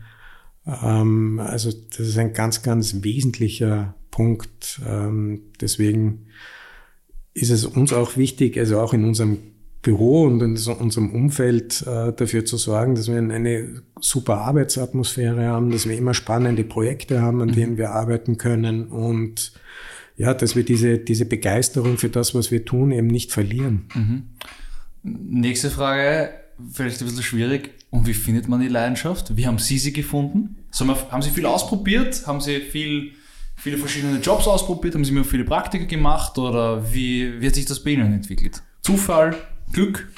Ähm, 0.65 1.41
also 1.41 1.73
das 1.73 2.07
ist 2.07 2.19
ein 2.19 2.33
ganz, 2.33 2.63
ganz 2.63 3.03
wesentlicher 3.03 3.97
Punkt. 4.13 4.81
Ähm, 4.87 5.43
deswegen 5.61 6.27
ist 7.35 7.51
es 7.51 7.65
uns 7.65 7.93
auch 7.93 8.17
wichtig, 8.17 8.59
also 8.59 8.79
auch 8.81 8.95
in 8.95 9.05
unserem 9.05 9.39
Büro 9.83 10.25
und 10.25 10.43
in 10.43 10.57
unserem 10.57 11.11
Umfeld 11.11 11.83
äh, 11.87 12.13
dafür 12.13 12.45
zu 12.45 12.57
sorgen, 12.57 12.95
dass 12.97 13.09
wir 13.09 13.19
eine 13.19 13.83
super 14.01 14.39
Arbeitsatmosphäre 14.39 15.47
haben, 15.47 15.71
dass 15.71 15.89
wir 15.89 15.97
immer 15.97 16.15
spannende 16.15 16.65
Projekte 16.65 17.23
haben, 17.23 17.41
an 17.41 17.49
mhm. 17.49 17.55
denen 17.55 17.77
wir 17.79 17.91
arbeiten 17.91 18.39
können 18.39 18.89
und 18.89 19.53
ja, 20.17 20.35
dass 20.35 20.57
wir 20.57 20.65
diese, 20.65 20.99
diese 20.99 21.27
Begeisterung 21.27 21.97
für 21.97 22.09
das, 22.09 22.35
was 22.35 22.51
wir 22.51 22.65
tun, 22.65 22.91
eben 22.91 23.07
nicht 23.07 23.33
verlieren. 23.33 23.85
Mhm. 23.95 24.23
Nächste 25.05 25.71
Frage, 25.71 26.31
vielleicht 26.73 27.01
ein 27.01 27.07
bisschen 27.07 27.23
schwierig. 27.23 27.71
Und 27.91 28.07
wie 28.07 28.15
findet 28.15 28.49
man 28.49 28.61
die 28.61 28.69
Leidenschaft? 28.69 29.37
Wie 29.37 29.47
haben 29.47 29.59
Sie 29.59 29.79
sie 29.79 29.93
gefunden? 29.93 30.57
Haben 30.77 31.23
Sie 31.23 31.31
viel 31.31 31.47
ausprobiert? 31.47 32.27
Haben 32.27 32.41
Sie 32.41 32.59
viel, 32.59 33.13
viele 33.57 33.79
verschiedene 33.79 34.19
Jobs 34.19 34.49
ausprobiert? 34.49 34.97
Haben 34.97 35.05
Sie 35.05 35.13
mir 35.13 35.25
viele 35.25 35.45
Praktika 35.45 35.85
gemacht? 35.85 36.37
Oder 36.37 36.93
wie, 36.93 37.41
wie 37.41 37.47
hat 37.47 37.55
sich 37.55 37.65
das 37.65 37.83
bei 37.83 37.91
Ihnen 37.91 38.13
entwickelt? 38.13 38.61
Zufall? 38.83 39.37
Glück? 39.73 40.09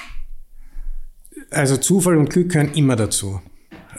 Also 1.49 1.77
Zufall 1.77 2.17
und 2.17 2.29
Glück 2.29 2.49
gehören 2.49 2.73
immer 2.73 2.95
dazu. 2.95 3.41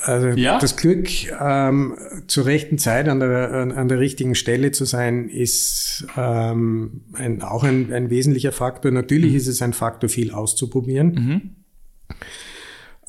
Also 0.05 0.29
ja? 0.29 0.59
das 0.59 0.77
Glück, 0.77 1.09
ähm, 1.41 1.97
zur 2.27 2.47
rechten 2.47 2.79
Zeit 2.79 3.09
an 3.09 3.21
der, 3.21 3.53
an, 3.53 3.73
an 3.73 3.89
der 3.89 4.01
richtigen 4.01 4.35
Stelle 4.35 4.73
zu 4.73 4.85
sein, 4.85 5.29
ist 5.29 6.07
ähm, 6.17 7.03
ein, 7.13 7.43
auch 7.43 7.63
ein, 7.63 7.93
ein 7.93 8.11
wesentlicher 8.11 8.53
Faktor. 8.53 8.91
Natürlich 8.91 9.33
mhm. 9.33 9.37
ist 9.37 9.47
es 9.47 9.63
ein 9.63 9.73
Faktor, 9.73 10.09
viel 10.09 10.33
auszuprobieren. 10.33 11.15
Mhm. 11.15 12.17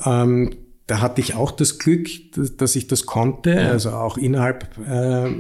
Ähm, 0.05 0.55
da 0.85 0.99
hatte 0.99 1.21
ich 1.21 1.33
auch 1.33 1.51
das 1.51 1.79
Glück, 1.79 2.09
dass, 2.35 2.57
dass 2.57 2.75
ich 2.75 2.87
das 2.87 3.05
konnte, 3.05 3.51
ja. 3.51 3.71
also 3.71 3.91
auch 3.91 4.17
innerhalb 4.17 4.77
äh, 4.85 5.31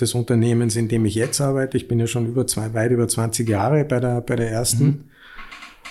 des 0.00 0.14
Unternehmens, 0.14 0.76
in 0.76 0.88
dem 0.88 1.04
ich 1.06 1.14
jetzt 1.14 1.40
arbeite. 1.40 1.76
Ich 1.76 1.88
bin 1.88 2.00
ja 2.00 2.08
schon 2.08 2.26
über 2.26 2.46
zwei, 2.46 2.74
weit 2.74 2.90
über 2.90 3.06
20 3.06 3.48
Jahre 3.48 3.84
bei 3.84 4.00
der, 4.00 4.20
bei 4.20 4.36
der 4.36 4.50
ersten. 4.50 4.84
Mhm 4.84 5.04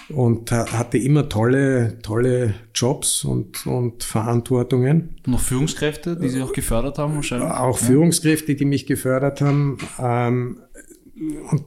und 0.10 0.52
hatte 0.52 0.98
immer 0.98 1.30
tolle, 1.30 2.00
tolle 2.02 2.56
Jobs 2.74 3.24
und, 3.24 3.66
und 3.68 4.04
Verantwortungen. 4.04 5.18
Noch 5.26 5.40
Führungskräfte, 5.40 6.18
die 6.18 6.30
Sie 6.30 6.42
auch 6.42 6.54
gefördert 6.54 6.98
haben 6.98 7.16
wahrscheinlich? 7.16 7.50
Auch 7.50 7.80
ja. 7.80 7.88
Führungskräfte, 7.88 8.56
die 8.56 8.66
mich 8.66 8.86
gefördert 8.86 9.42
haben. 9.42 9.78
Ähm, 10.00 10.60
und 11.52 11.64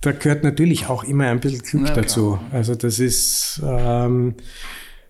da 0.00 0.12
gehört 0.12 0.42
natürlich 0.44 0.88
auch 0.88 1.04
immer 1.04 1.28
ein 1.28 1.40
bisschen 1.40 1.62
Glück 1.62 1.88
ja, 1.88 1.94
dazu. 1.94 2.38
Also 2.50 2.74
das 2.74 2.98
ist, 2.98 3.62
ähm, 3.64 4.34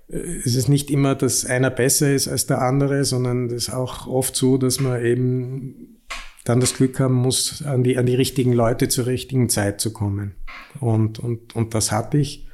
es 0.08 0.54
ist 0.54 0.68
nicht 0.68 0.90
immer, 0.90 1.14
dass 1.14 1.46
einer 1.46 1.70
besser 1.70 2.12
ist 2.12 2.28
als 2.28 2.46
der 2.46 2.60
andere, 2.60 3.04
sondern 3.04 3.46
es 3.46 3.68
ist 3.68 3.70
auch 3.70 4.06
oft 4.06 4.36
so, 4.36 4.58
dass 4.58 4.78
man 4.80 5.02
eben 5.04 5.98
dann 6.44 6.60
das 6.60 6.74
Glück 6.74 7.00
haben 7.00 7.14
muss, 7.14 7.62
an 7.64 7.82
die, 7.82 7.96
an 7.96 8.06
die 8.06 8.14
richtigen 8.14 8.52
Leute 8.52 8.88
zur 8.88 9.06
richtigen 9.06 9.48
Zeit 9.48 9.80
zu 9.80 9.92
kommen. 9.92 10.34
Und, 10.80 11.18
und, 11.18 11.56
und 11.56 11.74
das 11.74 11.90
hatte 11.90 12.18
ich. 12.18 12.46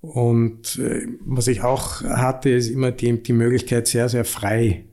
Und 0.00 0.78
äh, 0.78 1.06
was 1.20 1.48
ich 1.48 1.62
auch 1.62 2.02
hatte, 2.02 2.50
ist 2.50 2.68
immer 2.68 2.92
die, 2.92 3.22
die 3.22 3.32
Möglichkeit, 3.32 3.88
sehr, 3.88 4.08
sehr 4.08 4.24
frei 4.24 4.84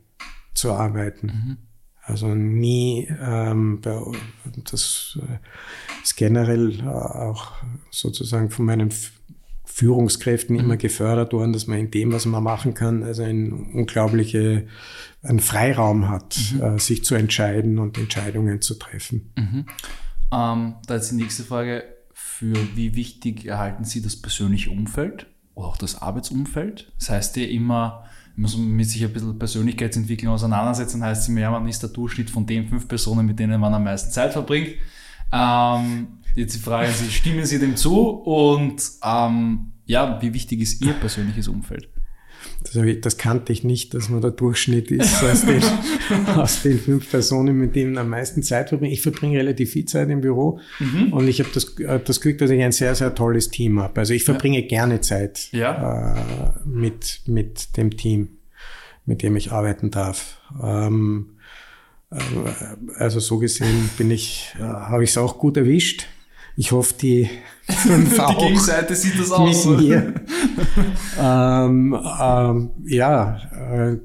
zu 0.53 0.71
arbeiten. 0.71 1.27
Mhm. 1.27 1.57
Also 2.05 2.35
nie, 2.35 3.07
ähm, 3.21 3.79
das 3.81 5.17
ist 6.03 6.15
generell 6.17 6.85
auch 6.87 7.53
sozusagen 7.91 8.49
von 8.49 8.65
meinen 8.65 8.91
Führungskräften 9.63 10.55
immer 10.57 10.75
mhm. 10.75 10.79
gefördert 10.79 11.33
worden, 11.33 11.53
dass 11.53 11.65
man 11.65 11.79
in 11.79 11.91
dem, 11.91 12.11
was 12.11 12.25
man 12.25 12.43
machen 12.43 12.73
kann, 12.73 13.03
also 13.03 13.23
ein 13.23 13.53
unglaubliche, 13.73 14.67
einen 15.23 15.39
Freiraum 15.39 16.09
hat, 16.09 16.37
mhm. 16.53 16.61
äh, 16.61 16.79
sich 16.79 17.05
zu 17.05 17.15
entscheiden 17.15 17.79
und 17.79 17.97
Entscheidungen 17.97 18.61
zu 18.61 18.75
treffen. 18.75 19.31
Mhm. 19.37 19.65
Ähm, 20.31 20.75
da 20.85 20.95
ist 20.95 21.09
die 21.09 21.15
nächste 21.15 21.43
Frage, 21.43 21.83
für 22.25 22.55
wie 22.75 22.95
wichtig 22.95 23.45
erhalten 23.45 23.83
Sie 23.83 24.01
das 24.01 24.15
persönliche 24.15 24.69
Umfeld 24.69 25.27
oder 25.55 25.67
auch 25.67 25.77
das 25.77 26.01
Arbeitsumfeld? 26.01 26.91
Das 26.97 27.09
heißt 27.09 27.35
ja 27.37 27.45
immer, 27.45 28.05
man 28.35 28.43
muss 28.43 28.57
mit 28.57 28.89
sich 28.89 29.03
ein 29.03 29.13
bisschen 29.13 29.37
Persönlichkeitsentwicklung 29.37 30.33
auseinandersetzen, 30.33 31.03
heißt 31.03 31.29
immer, 31.29 31.41
ja, 31.41 31.51
man 31.51 31.67
ist 31.67 31.83
der 31.83 31.89
Durchschnitt 31.89 32.29
von 32.29 32.45
den 32.45 32.67
fünf 32.67 32.87
Personen, 32.87 33.25
mit 33.25 33.37
denen 33.39 33.59
man 33.59 33.73
am 33.73 33.83
meisten 33.83 34.11
Zeit 34.11 34.33
verbringt. 34.33 34.69
Ähm, 35.31 36.19
jetzt 36.33 36.55
die 36.55 36.59
Frage, 36.59 36.91
Sie, 36.91 37.11
stimmen 37.11 37.45
Sie 37.45 37.59
dem 37.59 37.75
zu 37.75 37.99
und 37.99 38.81
ähm, 39.03 39.73
ja, 39.85 40.21
wie 40.21 40.33
wichtig 40.33 40.61
ist 40.61 40.81
Ihr 40.81 40.93
persönliches 40.93 41.47
Umfeld? 41.47 41.89
Das, 42.63 42.75
ich, 42.75 43.01
das, 43.01 43.17
kannte 43.17 43.53
ich 43.53 43.63
nicht, 43.63 43.93
dass 43.93 44.09
man 44.09 44.21
der 44.21 44.31
Durchschnitt 44.31 44.91
ist 44.91 45.23
aus 45.23 45.45
den, 45.45 45.61
aus 46.35 46.61
den 46.61 46.79
fünf 46.79 47.09
Personen, 47.09 47.57
mit 47.57 47.75
denen 47.75 47.97
am 47.97 48.09
meisten 48.09 48.43
Zeit 48.43 48.69
verbringe. 48.69 48.93
Ich 48.93 49.01
verbringe 49.01 49.37
relativ 49.37 49.71
viel 49.71 49.85
Zeit 49.85 50.09
im 50.09 50.21
Büro 50.21 50.59
mhm. 50.79 51.13
und 51.13 51.27
ich 51.27 51.39
habe 51.39 51.49
das, 51.53 51.77
äh, 51.79 51.99
das 52.03 52.21
Glück, 52.21 52.37
dass 52.37 52.49
ich 52.49 52.61
ein 52.61 52.71
sehr, 52.71 52.95
sehr 52.95 53.13
tolles 53.13 53.49
Team 53.49 53.79
habe. 53.79 53.99
Also 53.99 54.13
ich 54.13 54.23
verbringe 54.23 54.61
ja. 54.61 54.67
gerne 54.67 55.01
Zeit 55.01 55.49
ja. 55.51 56.15
äh, 56.15 56.59
mit, 56.65 57.21
mit 57.25 57.77
dem 57.77 57.95
Team, 57.97 58.29
mit 59.05 59.23
dem 59.23 59.35
ich 59.35 59.51
arbeiten 59.51 59.91
darf. 59.91 60.39
Ähm, 60.61 61.37
äh, 62.11 62.17
also 62.95 63.19
so 63.19 63.39
gesehen 63.39 63.89
bin 63.97 64.11
ich, 64.11 64.53
äh, 64.59 64.63
habe 64.63 65.03
ich 65.03 65.11
es 65.11 65.17
auch 65.17 65.37
gut 65.37 65.57
erwischt. 65.57 66.07
Ich 66.55 66.71
hoffe, 66.71 66.93
die 67.01 67.29
fünf 67.67 68.19
auch. 68.19 68.37
Die 68.37 68.45
Gegenseite 68.45 68.95
sieht 68.95 69.19
das 69.19 69.31
auch. 69.31 69.79
Hier. 69.79 70.13
ähm, 71.19 71.97
ähm, 72.21 72.69
ja, 72.85 73.39
äh, 73.71 73.97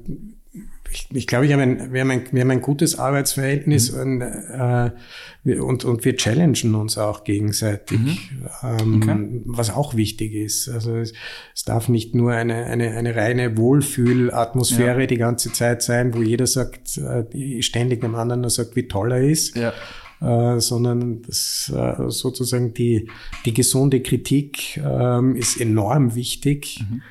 ich, 0.91 1.07
ich 1.11 1.27
glaube, 1.27 1.45
ich 1.45 1.53
habe 1.53 1.61
ein, 1.61 1.93
wir, 1.93 2.01
haben 2.01 2.11
ein, 2.11 2.23
wir 2.31 2.41
haben 2.41 2.51
ein 2.51 2.61
gutes 2.61 2.97
Arbeitsverhältnis 2.97 3.91
mhm. 3.91 3.99
und, 3.99 4.21
äh, 4.21 5.59
und, 5.59 5.85
und 5.85 6.05
wir 6.05 6.15
challengen 6.15 6.75
uns 6.75 6.97
auch 6.97 7.23
gegenseitig, 7.23 7.99
mhm. 7.99 8.17
ähm, 8.63 9.01
okay. 9.01 9.41
was 9.45 9.69
auch 9.69 9.95
wichtig 9.95 10.33
ist. 10.33 10.69
Also 10.69 10.95
es, 10.95 11.13
es, 11.53 11.63
darf 11.63 11.89
nicht 11.89 12.15
nur 12.15 12.31
eine, 12.31 12.65
eine, 12.65 12.91
eine 12.91 13.15
reine 13.15 13.57
Wohlfühlatmosphäre 13.57 15.01
ja. 15.01 15.07
die 15.07 15.17
ganze 15.17 15.51
Zeit 15.53 15.81
sein, 15.83 16.13
wo 16.13 16.21
jeder 16.21 16.47
sagt, 16.47 16.97
äh, 16.97 17.61
ständig 17.61 18.01
dem 18.01 18.15
anderen 18.15 18.41
nur 18.41 18.49
sagt, 18.49 18.75
wie 18.75 18.87
toll 18.87 19.11
er 19.11 19.21
ist. 19.21 19.55
Ja. 19.55 19.73
Äh, 20.21 20.59
sondern 20.59 21.21
das, 21.21 21.71
äh, 21.73 22.09
sozusagen 22.09 22.73
die, 22.73 23.09
die 23.45 23.53
gesunde 23.53 24.01
Kritik 24.01 24.77
ähm, 24.77 25.35
ist 25.35 25.61
enorm 25.61 26.13
wichtig, 26.13 26.83
mhm. 26.89 27.01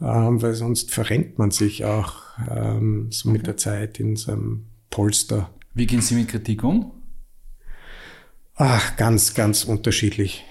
ähm, 0.00 0.40
weil 0.40 0.54
sonst 0.54 0.90
verrennt 0.90 1.38
man 1.38 1.50
sich 1.50 1.84
auch 1.84 2.22
ähm, 2.50 3.08
so 3.10 3.28
okay. 3.28 3.36
mit 3.36 3.46
der 3.46 3.58
Zeit 3.58 4.00
in 4.00 4.16
seinem 4.16 4.64
Polster. 4.88 5.50
Wie 5.74 5.86
gehen 5.86 6.00
Sie 6.00 6.14
mit 6.14 6.28
Kritik 6.28 6.64
um? 6.64 6.92
Ach, 8.54 8.96
ganz, 8.96 9.34
ganz 9.34 9.64
unterschiedlich. 9.64 10.44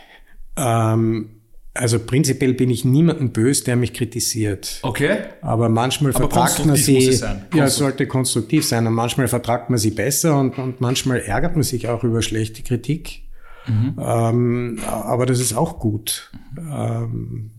Ähm, 0.55 1.41
also 1.75 1.99
prinzipiell 1.99 2.53
bin 2.53 2.69
ich 2.69 2.85
niemanden 2.85 3.31
böse, 3.31 3.63
der 3.63 3.75
mich 3.75 3.93
kritisiert. 3.93 4.79
Okay. 4.83 5.17
Aber 5.41 5.69
manchmal 5.69 6.11
Aber 6.11 6.29
vertragt 6.29 6.65
man 6.65 6.75
sie. 6.75 7.19
Ja, 7.53 7.67
sollte 7.67 8.05
konstruktiv 8.05 8.65
sein. 8.65 8.85
Und 8.85 8.93
manchmal 8.93 9.27
vertragt 9.27 9.69
man 9.69 9.79
sie 9.79 9.91
besser 9.91 10.39
und, 10.39 10.57
und 10.59 10.81
manchmal 10.81 11.21
ärgert 11.21 11.55
man 11.55 11.63
sich 11.63 11.87
auch 11.87 12.03
über 12.03 12.21
schlechte 12.21 12.61
Kritik. 12.61 13.23
Mhm. 13.65 13.95
Ähm, 13.99 14.79
aber 14.85 15.25
das 15.25 15.39
ist 15.39 15.53
auch 15.53 15.79
gut. 15.79 16.31
Ähm, 16.57 17.51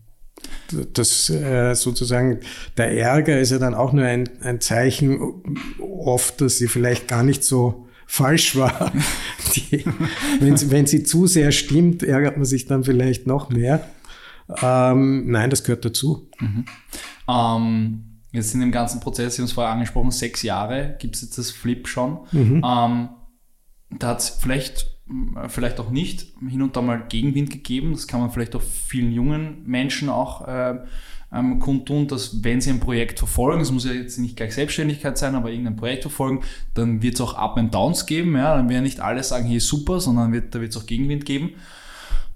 das 0.93 1.31
äh, 1.31 1.75
sozusagen 1.75 2.41
der 2.77 2.97
Ärger 2.97 3.41
ist 3.41 3.51
ja 3.51 3.59
dann 3.59 3.75
auch 3.75 3.93
nur 3.93 4.05
ein, 4.05 4.29
ein 4.43 4.61
Zeichen 4.61 5.43
oft, 5.81 6.41
dass 6.41 6.59
sie 6.59 6.69
vielleicht 6.69 7.09
gar 7.09 7.23
nicht 7.23 7.43
so 7.43 7.87
falsch 8.07 8.57
war. 8.57 8.93
Die, 9.55 9.85
wenn, 10.41 10.71
wenn 10.71 10.87
sie 10.87 11.03
zu 11.03 11.27
sehr 11.27 11.53
stimmt, 11.53 12.03
ärgert 12.03 12.37
man 12.37 12.47
sich 12.47 12.67
dann 12.67 12.85
vielleicht 12.85 13.27
noch 13.27 13.51
mehr. 13.51 13.85
Ähm, 14.63 15.31
nein, 15.31 15.51
das 15.51 15.65
gehört 15.65 15.85
dazu. 15.85 16.29
Mhm. 16.39 16.65
Ähm, 17.29 18.21
jetzt 18.33 18.55
in 18.55 18.61
dem 18.61 18.73
ganzen 18.73 19.01
Prozess, 19.01 19.37
Sie 19.37 19.43
haben 19.43 19.47
es 19.47 19.53
vorher 19.53 19.73
angesprochen, 19.73 20.11
sechs 20.11 20.43
Jahre 20.43 20.97
gibt 20.99 21.17
es 21.17 21.23
jetzt 21.23 21.39
das 21.39 21.51
Flip 21.51 21.87
schon. 21.89 22.19
Mhm. 22.33 22.63
Ähm, 22.65 23.09
da 23.99 24.09
hat 24.09 24.21
es 24.21 24.29
vielleicht, 24.31 24.91
vielleicht 25.49 25.79
auch 25.81 25.91
nicht 25.91 26.35
hin 26.49 26.63
und 26.63 26.77
da 26.77 26.83
mal 26.83 27.05
Gegenwind 27.09 27.51
gegeben. 27.51 27.93
Das 27.93 28.07
kann 28.07 28.21
man 28.21 28.31
vielleicht 28.31 28.57
auch 28.57 28.63
vielen 28.63 29.13
jungen 29.13 29.63
Menschen 29.65 30.09
auch 30.09 30.47
äh, 30.49 30.79
ähm, 31.33 31.59
kundtun, 31.59 32.07
dass 32.07 32.43
wenn 32.43 32.61
sie 32.61 32.71
ein 32.71 32.81
Projekt 32.81 33.19
verfolgen, 33.19 33.61
es 33.61 33.71
muss 33.71 33.85
ja 33.85 33.93
jetzt 33.93 34.19
nicht 34.19 34.37
gleich 34.37 34.55
Selbstständigkeit 34.55 35.19
sein, 35.19 35.35
aber 35.35 35.51
irgendein 35.51 35.77
Projekt 35.77 36.03
verfolgen, 36.03 36.43
dann 36.75 37.03
wird 37.03 37.15
es 37.15 37.21
auch 37.21 37.35
Up 37.35 37.57
and 37.57 37.75
Downs 37.75 38.07
geben. 38.07 38.37
Ja? 38.37 38.57
Dann 38.57 38.69
werden 38.69 38.85
nicht 38.85 39.01
alle 39.01 39.23
sagen, 39.23 39.47
hier 39.47 39.59
ist 39.59 39.69
super, 39.69 40.01
sondern 40.01 40.33
wird, 40.33 40.55
da 40.55 40.61
wird 40.61 40.71
es 40.71 40.77
auch 40.77 40.87
Gegenwind 40.87 41.25
geben. 41.25 41.51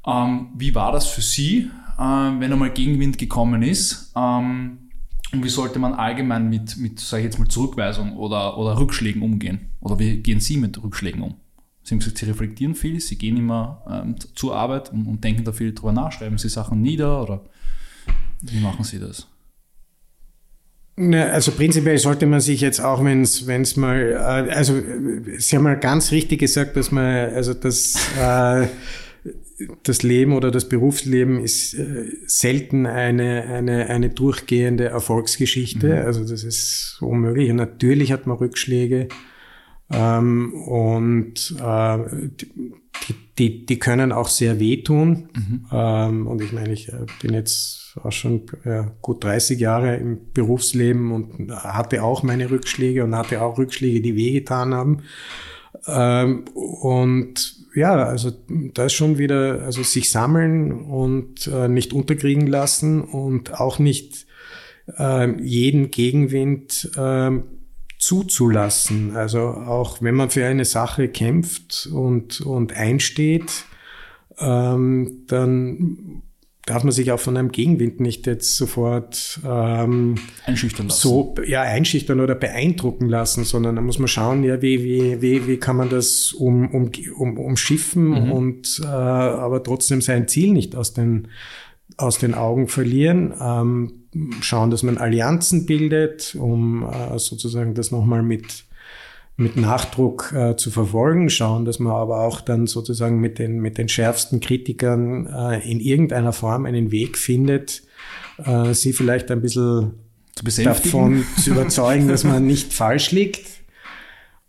Ähm, 0.06 0.48
wie 0.56 0.74
war 0.74 0.92
das 0.92 1.06
für 1.06 1.22
Sie? 1.22 1.70
Äh, 1.98 2.02
wenn 2.02 2.52
einmal 2.52 2.70
Gegenwind 2.70 3.18
gekommen 3.18 3.62
ist. 3.62 4.12
Ähm, 4.16 4.90
und 5.32 5.44
wie 5.44 5.48
sollte 5.48 5.78
man 5.78 5.94
allgemein 5.94 6.48
mit, 6.48 6.78
mit 6.78 7.00
sage 7.00 7.22
ich 7.22 7.26
jetzt 7.26 7.38
mal, 7.38 7.48
Zurückweisung 7.48 8.16
oder, 8.16 8.56
oder 8.56 8.78
Rückschlägen 8.78 9.20
umgehen? 9.20 9.70
Oder 9.80 9.98
wie 9.98 10.18
gehen 10.18 10.40
Sie 10.40 10.56
mit 10.56 10.82
Rückschlägen 10.82 11.20
um? 11.20 11.34
Sie 11.82 11.94
haben 11.94 11.98
gesagt, 12.00 12.18
Sie 12.18 12.26
reflektieren 12.26 12.74
viel, 12.74 13.00
Sie 13.00 13.16
gehen 13.16 13.37
immer 13.37 13.82
ähm, 13.90 14.16
zur 14.34 14.54
Arbeit 14.54 14.92
und, 14.92 15.06
und, 15.06 15.24
denken 15.24 15.44
da 15.44 15.52
viel 15.52 15.74
drüber 15.74 15.92
nach, 15.92 16.12
schreiben 16.12 16.38
Sie 16.38 16.48
Sachen 16.48 16.82
nieder 16.82 17.22
oder 17.22 17.44
wie 18.42 18.61
machen 18.61 18.84
Sie 18.84 18.98
das? 18.98 19.26
Also 20.96 21.52
prinzipiell 21.52 21.96
sollte 21.98 22.26
man 22.26 22.40
sich 22.40 22.61
jetzt 22.61 22.80
auch, 22.80 23.04
wenn 23.04 23.22
es 23.22 23.76
mal, 23.76 24.00
äh, 24.12 24.52
also 24.52 24.80
Sie 25.38 25.56
haben 25.56 25.62
mal 25.62 25.78
ganz 25.78 26.11
richtig 26.11 26.40
gesagt, 26.40 26.76
dass 26.76 26.90
man, 26.90 27.04
also 27.04 27.54
das 27.54 27.96
äh, 28.18 28.66
das 29.82 30.02
Leben 30.02 30.34
oder 30.34 30.50
das 30.50 30.68
Berufsleben 30.68 31.40
ist 31.42 31.74
äh, 31.74 32.06
selten 32.26 32.86
eine, 32.86 33.44
eine, 33.44 33.88
eine 33.88 34.10
durchgehende 34.10 34.86
Erfolgsgeschichte. 34.86 35.88
Mhm. 35.88 36.06
Also 36.06 36.20
das 36.20 36.44
ist 36.44 36.98
unmöglich. 37.00 37.50
Und 37.50 37.56
natürlich 37.56 38.12
hat 38.12 38.26
man 38.26 38.36
Rückschläge. 38.36 39.08
Ähm, 39.90 40.52
und 40.54 41.56
äh, 41.60 41.98
die, 43.08 43.14
die, 43.38 43.66
die 43.66 43.78
können 43.78 44.12
auch 44.12 44.28
sehr 44.28 44.60
wehtun. 44.60 45.28
Mhm. 45.34 45.66
Ähm, 45.72 46.26
und 46.26 46.42
ich 46.42 46.52
meine, 46.52 46.72
ich 46.72 46.88
äh, 46.90 47.06
bin 47.22 47.32
jetzt 47.34 47.98
auch 48.02 48.12
schon 48.12 48.42
äh, 48.64 48.84
gut 49.00 49.24
30 49.24 49.58
Jahre 49.58 49.96
im 49.96 50.32
Berufsleben 50.32 51.10
und 51.10 51.50
hatte 51.50 52.04
auch 52.04 52.22
meine 52.22 52.50
Rückschläge 52.50 53.02
und 53.02 53.16
hatte 53.16 53.42
auch 53.42 53.58
Rückschläge, 53.58 54.00
die 54.00 54.14
wehgetan 54.14 54.74
haben. 54.74 55.02
Ähm, 55.86 56.44
und 56.54 57.57
ja, 57.78 57.94
also 58.04 58.32
da 58.48 58.86
ist 58.86 58.94
schon 58.94 59.18
wieder, 59.18 59.62
also 59.62 59.82
sich 59.82 60.10
sammeln 60.10 60.72
und 60.72 61.46
äh, 61.46 61.68
nicht 61.68 61.92
unterkriegen 61.92 62.46
lassen 62.46 63.02
und 63.02 63.58
auch 63.60 63.78
nicht 63.78 64.26
äh, 64.98 65.30
jeden 65.40 65.90
Gegenwind 65.90 66.90
äh, 66.96 67.30
zuzulassen. 67.98 69.16
Also 69.16 69.40
auch 69.40 70.02
wenn 70.02 70.14
man 70.14 70.30
für 70.30 70.44
eine 70.46 70.64
Sache 70.64 71.08
kämpft 71.08 71.88
und, 71.92 72.40
und 72.40 72.72
einsteht, 72.74 73.64
ähm, 74.38 75.24
dann 75.26 76.22
darf 76.68 76.85
man 76.85 76.92
sich 76.92 77.11
auch 77.12 77.20
von 77.20 77.37
einem 77.37 77.50
Gegenwind 77.50 77.98
nicht 77.98 78.26
jetzt 78.26 78.57
sofort 78.57 79.40
ähm, 79.44 80.16
einschüchtern 80.44 80.88
lassen. 80.88 81.00
So, 81.00 81.35
ja, 81.46 81.62
einschüchtern 81.62 82.20
oder 82.20 82.35
beeindrucken 82.35 83.09
lassen, 83.09 83.44
sondern 83.44 83.76
da 83.76 83.83
muss 83.83 83.98
man 83.98 84.09
schauen, 84.09 84.44
ja, 84.44 84.61
wie, 84.61 84.85
wie, 84.85 85.22
wie, 85.22 85.46
wie 85.46 85.57
kann 85.57 85.76
man 85.76 85.88
das 85.88 86.33
um, 86.33 86.68
um, 86.68 86.90
um, 87.16 87.38
umschiffen 87.38 88.09
mhm. 88.09 88.33
und 88.33 88.81
äh, 88.85 88.87
aber 88.87 89.62
trotzdem 89.62 90.02
sein 90.02 90.28
Ziel 90.28 90.52
nicht 90.52 90.76
aus 90.76 90.92
den, 90.92 91.28
aus 91.96 92.18
den 92.18 92.35
Augen 92.35 92.68
verlieren. 92.68 93.33
Ähm, 93.40 93.92
schauen, 94.42 94.70
dass 94.70 94.83
man 94.83 94.98
Allianzen 94.98 95.64
bildet, 95.64 96.37
um 96.38 96.83
äh, 96.83 97.18
sozusagen 97.18 97.72
das 97.72 97.90
nochmal 97.90 98.22
mit 98.22 98.67
mit 99.38 99.57
Nachdruck 99.57 100.33
äh, 100.33 100.57
zu 100.57 100.72
verfolgen, 100.72 101.31
schauen, 101.31 101.64
dass 101.64 101.79
wir 101.79 101.94
aber 101.94 102.22
auch 102.22 102.40
dann 102.40 102.66
sozusagen 102.66 103.20
mit 103.20 103.38
den, 103.38 103.61
mit 103.61 103.79
den 103.79 103.88
schärfsten 103.88 104.40
Kritikern 104.40 105.27
äh, 105.27 105.70
in 105.70 105.79
irgendeiner 105.79 106.33
Form 106.33 106.66
einen 106.66 106.90
Weg 106.90 107.16
findet, 107.16 107.85
äh, 108.44 108.74
sie 108.74 108.92
vielleicht 108.92 109.31
ein 109.31 109.40
bisschen 109.40 109.92
zu 110.35 110.62
davon 110.64 111.24
zu 111.40 111.51
überzeugen, 111.51 112.09
dass 112.09 112.24
man 112.24 112.46
nicht 112.46 112.72
falsch 112.72 113.12
liegt. 113.12 113.57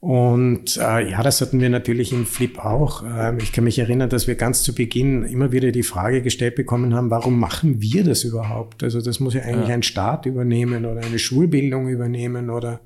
Und 0.02 0.78
äh, 0.78 1.12
ja, 1.12 1.22
das 1.24 1.42
hatten 1.42 1.60
wir 1.60 1.70
natürlich 1.70 2.14
im 2.14 2.26
Flip 2.26 2.58
auch. 2.58 3.04
Ähm, 3.04 3.38
ich 3.42 3.52
kann 3.52 3.66
mich 3.66 3.80
erinnern, 3.80 4.10
dass 4.10 4.28
wir 4.28 4.36
ganz 4.36 4.64
zu 4.64 4.74
Beginn 4.74 5.24
immer 5.24 5.52
wieder 5.52 5.72
die 5.72 5.84
Frage 5.84 6.22
gestellt 6.22 6.56
bekommen 6.56 6.94
haben, 6.94 7.10
warum 7.10 7.38
machen 7.38 7.82
wir 7.82 8.06
das 8.06 8.24
überhaupt? 8.24 8.82
Also 8.82 9.02
das 9.02 9.20
muss 9.20 9.34
ja 9.34 9.42
eigentlich 9.42 9.68
ja. 9.68 9.74
ein 9.74 9.84
Staat 9.84 10.26
übernehmen 10.26 10.86
oder 10.86 11.02
eine 11.02 11.20
Schulbildung 11.20 11.90
übernehmen 11.90 12.50
oder 12.50 12.80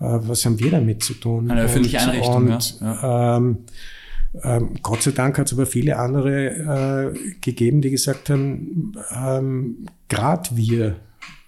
äh, 0.00 0.04
was 0.04 0.46
haben 0.46 0.58
wir 0.58 0.70
damit 0.70 1.02
zu 1.02 1.12
tun? 1.14 1.50
Eine 1.50 1.62
öffentliche 1.62 2.00
Einrichtung. 2.00 2.48
Und, 2.48 2.80
ja. 2.80 3.36
Ähm, 3.36 3.58
ähm, 4.42 4.70
Gott 4.82 5.02
sei 5.02 5.10
Dank 5.10 5.38
hat 5.38 5.48
es 5.48 5.52
aber 5.52 5.66
viele 5.66 5.98
andere 5.98 7.12
äh, 7.14 7.34
gegeben, 7.42 7.82
die 7.82 7.90
gesagt 7.90 8.30
haben, 8.30 8.94
ähm, 9.14 9.86
gerade 10.08 10.48
wir 10.54 10.96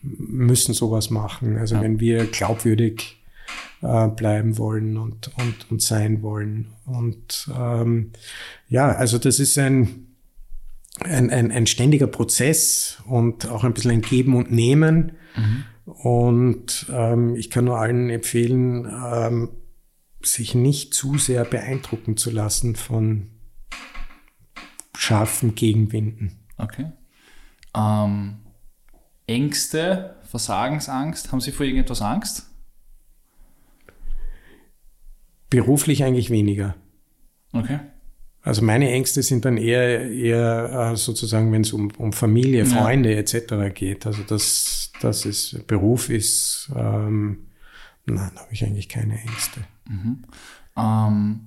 müssen 0.02 0.74
sowas 0.74 1.08
machen. 1.08 1.56
Also 1.56 1.76
ja. 1.76 1.82
wenn 1.82 1.98
wir 1.98 2.26
glaubwürdig 2.26 3.17
äh, 3.82 4.08
bleiben 4.08 4.58
wollen 4.58 4.96
und, 4.96 5.30
und, 5.38 5.70
und 5.70 5.82
sein 5.82 6.22
wollen. 6.22 6.68
Und 6.84 7.50
ähm, 7.56 8.12
ja, 8.68 8.88
also 8.88 9.18
das 9.18 9.38
ist 9.38 9.58
ein, 9.58 10.16
ein, 11.00 11.30
ein, 11.30 11.52
ein 11.52 11.66
ständiger 11.66 12.06
Prozess 12.06 12.98
und 13.06 13.48
auch 13.48 13.64
ein 13.64 13.74
bisschen 13.74 13.92
ein 13.92 14.02
Geben 14.02 14.34
und 14.36 14.50
Nehmen. 14.50 15.12
Mhm. 15.36 15.64
Und 15.84 16.86
ähm, 16.92 17.34
ich 17.36 17.50
kann 17.50 17.64
nur 17.64 17.78
allen 17.78 18.10
empfehlen, 18.10 18.86
ähm, 18.86 19.50
sich 20.22 20.54
nicht 20.54 20.94
zu 20.94 21.16
sehr 21.16 21.44
beeindrucken 21.44 22.16
zu 22.16 22.30
lassen 22.30 22.76
von 22.76 23.28
scharfen 24.96 25.54
Gegenwinden. 25.54 26.40
Okay. 26.56 26.92
Ähm, 27.74 28.38
Ängste, 29.26 30.16
Versagensangst, 30.24 31.30
haben 31.30 31.40
Sie 31.40 31.52
vor 31.52 31.64
irgendetwas 31.64 32.02
Angst? 32.02 32.47
Beruflich 35.50 36.04
eigentlich 36.04 36.30
weniger. 36.30 36.74
Okay. 37.52 37.80
Also 38.42 38.62
meine 38.62 38.90
Ängste 38.90 39.22
sind 39.22 39.44
dann 39.44 39.56
eher, 39.56 40.10
eher 40.10 40.92
äh, 40.92 40.96
sozusagen, 40.96 41.52
wenn 41.52 41.62
es 41.62 41.72
um, 41.72 41.90
um 41.98 42.12
Familie, 42.12 42.64
Freunde 42.66 43.12
ja. 43.12 43.18
etc. 43.18 43.74
geht. 43.74 44.06
Also 44.06 44.22
das, 44.22 44.92
das 45.00 45.26
ist, 45.26 45.66
Beruf 45.66 46.08
ist, 46.08 46.70
ähm, 46.74 47.48
nein, 48.06 48.30
da 48.34 48.40
habe 48.40 48.52
ich 48.52 48.64
eigentlich 48.64 48.88
keine 48.88 49.20
Ängste. 49.20 49.60
Mhm. 49.88 50.24
Ähm, 50.76 51.40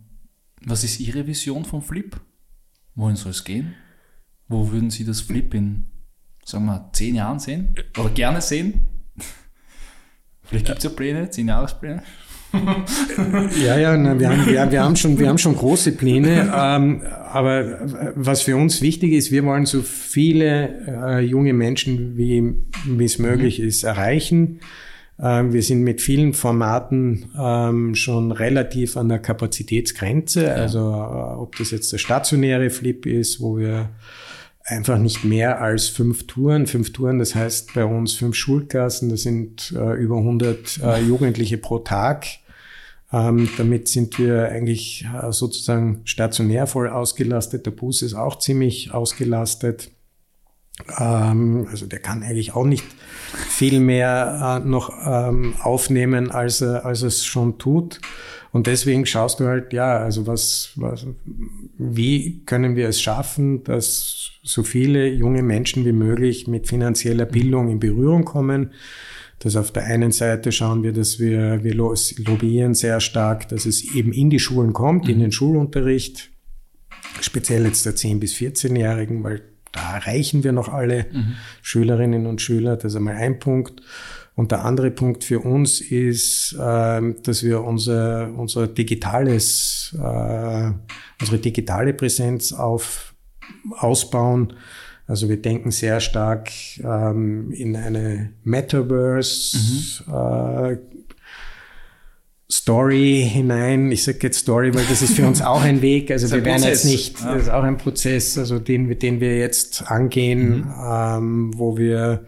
was 0.64 0.84
ist 0.84 1.00
Ihre 1.00 1.26
Vision 1.26 1.66
vom 1.66 1.82
Flip? 1.82 2.20
Wohin 2.96 3.16
soll 3.16 3.32
es 3.32 3.44
gehen? 3.44 3.74
Wo 4.48 4.72
würden 4.72 4.92
Sie 4.92 5.06
das 5.06 5.22
Flip 5.22 5.54
in, 5.54 5.86
sagen 6.46 6.66
wir, 6.66 6.90
zehn 6.94 7.16
Jahren 7.16 7.40
sehen? 7.40 7.74
Oder 7.98 8.10
gerne 8.10 8.42
sehen? 8.42 8.86
Vielleicht 10.44 10.66
gibt 10.66 10.80
es 10.80 10.84
ja 10.84 10.90
Pläne, 10.90 11.30
zehn 11.30 11.48
Jahrespläne. 11.48 12.04
ja, 13.64 13.78
ja, 13.78 13.98
na, 13.98 14.20
wir, 14.20 14.30
haben, 14.30 14.46
wir, 14.46 14.72
wir, 14.72 14.84
haben 14.84 14.96
schon, 14.96 15.18
wir 15.18 15.30
haben 15.30 15.38
schon 15.38 15.56
große 15.56 15.94
Pläne. 15.94 16.52
Ähm, 16.56 17.02
aber 17.32 17.80
was 18.16 18.42
für 18.42 18.58
uns 18.58 18.82
wichtig 18.82 19.14
ist, 19.14 19.32
wir 19.32 19.46
wollen 19.46 19.66
so 19.66 19.82
viele 19.82 20.86
äh, 20.88 21.20
junge 21.22 21.54
Menschen, 21.54 22.18
wie, 22.18 22.56
wie 22.86 23.06
es 23.06 23.20
möglich 23.20 23.60
mhm. 23.60 23.68
ist, 23.68 23.84
erreichen. 23.84 24.60
Ähm, 25.22 25.54
wir 25.54 25.62
sind 25.62 25.84
mit 25.84 26.02
vielen 26.02 26.34
Formaten 26.34 27.32
ähm, 27.40 27.96
schon 27.96 28.32
relativ 28.32 28.98
an 28.98 29.08
der 29.08 29.20
Kapazitätsgrenze. 29.20 30.46
Ja. 30.46 30.54
Also 30.54 30.80
äh, 30.80 31.40
ob 31.40 31.56
das 31.58 31.72
jetzt 31.72 31.94
der 31.94 32.00
stationäre 32.00 32.70
Flip 32.70 33.06
ist, 33.06 33.40
wo 33.40 33.58
wir 33.58 33.92
einfach 34.66 34.98
nicht 34.98 35.24
mehr 35.24 35.62
als 35.62 35.88
fünf 35.88 36.28
Touren. 36.28 36.68
Fünf 36.68 36.92
Touren, 36.92 37.20
das 37.20 37.36
heißt 37.36 37.74
bei 37.74 37.86
uns 37.86 38.14
fünf 38.14 38.36
Schulklassen, 38.36 39.10
das 39.10 39.22
sind 39.22 39.74
äh, 39.76 39.94
über 40.02 40.18
100 40.18 40.80
äh, 40.84 41.02
Jugendliche 41.02 41.58
pro 41.58 41.80
Tag. 41.80 42.26
Ähm, 43.14 43.50
damit 43.58 43.88
sind 43.88 44.18
wir 44.20 44.50
eigentlich 44.50 45.06
äh, 45.06 45.32
sozusagen 45.32 46.02
stationär 46.06 46.66
voll 46.68 46.90
ausgelastet. 46.90 47.66
Der 47.66 47.72
Bus 47.72 48.02
ist 48.02 48.14
auch 48.14 48.40
ziemlich 48.40 48.94
ausgelastet. 48.94 49.92
Ähm, 50.98 51.68
also 51.70 51.86
der 51.86 52.00
kann 52.00 52.24
eigentlich 52.24 52.56
auch 52.56 52.66
nicht 52.66 52.86
viel 53.50 53.80
mehr 53.80 54.62
äh, 54.64 54.68
noch 54.68 54.92
ähm, 55.06 55.56
aufnehmen, 55.62 56.32
als, 56.32 56.62
er, 56.62 56.86
als 56.86 57.02
es 57.02 57.26
schon 57.26 57.58
tut. 57.58 58.00
Und 58.54 58.68
deswegen 58.68 59.06
schaust 59.06 59.40
du 59.40 59.48
halt, 59.48 59.72
ja, 59.72 59.98
also 59.98 60.28
was, 60.28 60.72
was, 60.76 61.06
wie 61.78 62.44
können 62.46 62.76
wir 62.76 62.90
es 62.90 63.02
schaffen, 63.02 63.64
dass 63.64 64.32
so 64.44 64.64
viele 64.64 65.08
junge 65.08 65.42
Menschen 65.42 65.86
wie 65.86 65.94
möglich 65.94 66.48
mit 66.48 66.68
finanzieller 66.68 67.26
Bildung 67.26 67.70
in 67.70 67.80
Berührung 67.80 68.26
kommen? 68.26 68.72
Dass 69.44 69.56
auf 69.56 69.72
der 69.72 69.86
einen 69.86 70.12
Seite 70.12 70.52
schauen 70.52 70.84
wir, 70.84 70.94
dass 70.94 71.20
wir, 71.20 71.64
wir 71.64 71.74
lobbyieren 71.74 72.76
sehr 72.76 73.00
stark, 73.00 73.50
dass 73.50 73.66
es 73.66 73.96
eben 73.96 74.14
in 74.14 74.30
die 74.30 74.40
Schulen 74.40 74.72
kommt, 74.72 75.10
in 75.10 75.18
mhm. 75.18 75.22
den 75.22 75.32
Schulunterricht, 75.32 76.32
speziell 77.22 77.66
jetzt 77.66 77.86
der 77.86 77.96
10- 77.96 78.20
bis 78.20 78.36
14-Jährigen, 78.36 79.24
weil 79.24 79.42
da 79.72 79.96
erreichen 79.96 80.44
wir 80.44 80.52
noch 80.52 80.70
alle 80.70 81.08
mhm. 81.12 81.36
Schülerinnen 81.62 82.28
und 82.28 82.42
Schüler. 82.42 82.76
Das 82.76 82.94
ist 82.94 82.98
einmal 82.98 83.16
ein 83.16 83.40
Punkt. 83.40 83.82
Und 84.36 84.52
der 84.52 84.64
andere 84.64 84.92
Punkt 84.92 85.24
für 85.24 85.40
uns 85.40 85.82
ist, 85.82 86.54
äh, 86.54 87.14
dass 87.24 87.44
wir 87.44 87.64
unser, 87.64 88.32
unser 88.36 88.68
digitales, 88.68 89.96
äh, 89.98 90.72
unsere 91.20 91.40
digitale 91.40 91.94
Präsenz 91.94 92.54
auf, 92.54 93.14
ausbauen. 93.78 94.54
Also 95.12 95.28
wir 95.28 95.42
denken 95.42 95.72
sehr 95.72 96.00
stark 96.00 96.50
ähm, 96.82 97.52
in 97.52 97.76
eine 97.76 98.32
Metaverse 98.46 99.58
mhm. 100.08 100.14
äh, 100.14 100.78
Story 102.50 103.30
hinein. 103.30 103.92
Ich 103.92 104.06
sage 104.06 104.20
jetzt 104.22 104.40
Story, 104.40 104.74
weil 104.74 104.86
das 104.86 105.02
ist 105.02 105.18
für 105.18 105.28
uns 105.28 105.42
auch 105.42 105.64
ein 105.64 105.82
Weg. 105.82 106.12
Also 106.12 106.32
wir 106.32 106.46
werden 106.46 106.64
jetzt 106.64 106.86
nicht, 106.86 107.22
das 107.26 107.44
ist 107.44 107.50
auch 107.50 107.64
ein 107.64 107.76
Prozess, 107.76 108.38
also 108.38 108.58
den, 108.58 108.98
den 109.00 109.20
wir 109.20 109.38
jetzt 109.38 109.92
angehen, 109.92 110.60
mhm. 110.60 110.74
ähm, 110.90 111.52
wo 111.58 111.78
wir 111.78 112.24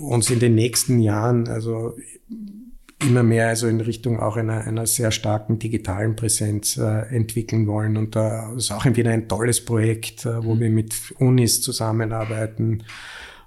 uns 0.00 0.30
in 0.30 0.40
den 0.40 0.54
nächsten 0.54 1.00
Jahren, 1.00 1.48
also 1.48 1.96
immer 3.06 3.22
mehr 3.22 3.48
also 3.48 3.66
in 3.66 3.80
Richtung 3.80 4.20
auch 4.20 4.36
einer, 4.36 4.66
einer 4.66 4.86
sehr 4.86 5.10
starken 5.10 5.58
digitalen 5.58 6.16
Präsenz 6.16 6.76
äh, 6.76 7.02
entwickeln 7.14 7.66
wollen. 7.66 7.96
Und 7.96 8.16
da 8.16 8.52
ist 8.52 8.70
auch 8.70 8.84
wieder 8.84 9.10
ein 9.10 9.28
tolles 9.28 9.64
Projekt, 9.64 10.26
äh, 10.26 10.44
wo 10.44 10.54
mhm. 10.54 10.60
wir 10.60 10.70
mit 10.70 10.94
Unis 11.18 11.62
zusammenarbeiten 11.62 12.82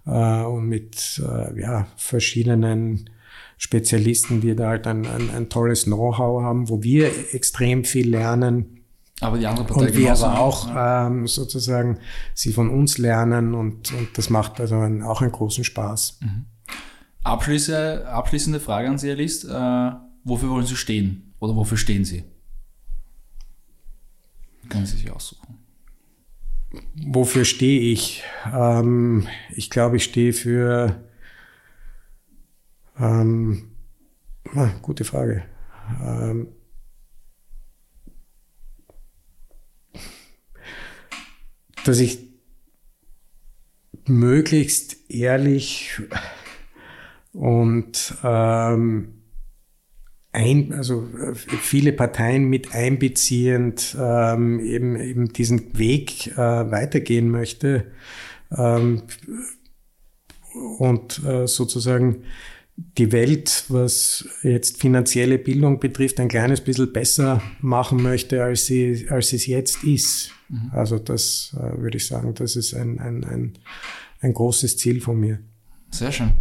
äh, 0.05 0.41
und 0.43 0.67
mit 0.67 1.21
äh, 1.23 1.59
ja, 1.59 1.87
verschiedenen 1.97 3.09
Spezialisten, 3.57 4.41
die 4.41 4.55
da 4.55 4.69
halt 4.69 4.87
ein, 4.87 5.05
ein, 5.05 5.29
ein 5.29 5.49
tolles 5.49 5.85
Know-how 5.85 6.41
haben, 6.41 6.69
wo 6.69 6.83
wir 6.83 7.11
extrem 7.33 7.83
viel 7.85 8.09
lernen. 8.09 8.81
Aber 9.21 9.37
die 9.37 9.47
andere 9.47 9.65
Partei 9.65 9.85
und 9.85 9.95
wir 9.95 10.11
aber 10.11 10.39
auch 10.39 10.67
ja. 10.67 11.07
ähm, 11.07 11.27
sozusagen 11.27 11.99
sie 12.33 12.51
von 12.51 12.69
uns 12.69 12.97
lernen 12.97 13.53
und, 13.53 13.93
und 13.93 14.17
das 14.17 14.29
macht 14.29 14.59
also 14.59 14.75
einen, 14.79 15.01
auch 15.01 15.21
einen 15.21 15.31
großen 15.31 15.63
Spaß. 15.63 16.19
Mhm. 16.21 16.45
Abschließende, 17.23 18.07
abschließende 18.07 18.59
Frage 18.59 18.89
an 18.89 18.97
Sie, 18.97 19.07
Herr 19.07 19.15
List. 19.15 19.45
Äh, 19.45 19.91
wofür 20.23 20.49
wollen 20.49 20.65
Sie 20.65 20.75
stehen? 20.75 21.33
Oder 21.39 21.55
wofür 21.55 21.77
stehen 21.77 22.03
Sie? 22.03 22.23
Können 24.69 24.85
Sie 24.85 24.97
sich 24.97 25.11
aussuchen. 25.11 25.57
Wofür 26.95 27.45
stehe 27.45 27.91
ich? 27.91 28.23
Ähm, 28.51 29.27
ich 29.51 29.69
glaube, 29.69 29.97
ich 29.97 30.03
stehe 30.05 30.33
für 30.33 31.03
ähm, 32.99 33.71
ah, 34.55 34.69
gute 34.81 35.03
Frage. 35.03 35.43
Ähm, 36.01 36.47
dass 41.85 41.99
ich 41.99 42.19
möglichst 44.05 45.09
ehrlich 45.09 46.01
und 47.33 48.15
ähm, 48.23 49.23
ein, 50.31 50.73
also 50.73 51.07
viele 51.61 51.93
Parteien 51.93 52.45
mit 52.45 52.73
einbeziehend 52.73 53.95
ähm, 53.99 54.59
eben, 54.59 54.99
eben 54.99 55.31
diesen 55.31 55.77
Weg 55.77 56.27
äh, 56.27 56.37
weitergehen 56.37 57.29
möchte 57.29 57.91
ähm, 58.51 59.03
und 60.79 61.23
äh, 61.23 61.47
sozusagen 61.47 62.23
die 62.97 63.11
Welt, 63.11 63.65
was 63.69 64.27
jetzt 64.41 64.81
finanzielle 64.81 65.37
Bildung 65.37 65.79
betrifft, 65.79 66.19
ein 66.19 66.27
kleines 66.27 66.61
bisschen 66.61 66.91
besser 66.91 67.41
machen 67.61 68.01
möchte, 68.01 68.43
als 68.43 68.65
sie, 68.65 69.07
als 69.09 69.33
es 69.33 69.45
jetzt 69.45 69.83
ist. 69.83 70.31
Mhm. 70.49 70.71
Also 70.71 70.97
das 70.97 71.55
äh, 71.55 71.79
würde 71.79 71.97
ich 71.97 72.07
sagen, 72.07 72.33
das 72.33 72.55
ist 72.55 72.73
ein, 72.73 72.99
ein, 72.99 73.23
ein, 73.23 73.53
ein 74.21 74.33
großes 74.33 74.77
Ziel 74.77 75.01
von 75.01 75.19
mir. 75.19 75.39
Sehr 75.91 76.11
schön. 76.11 76.31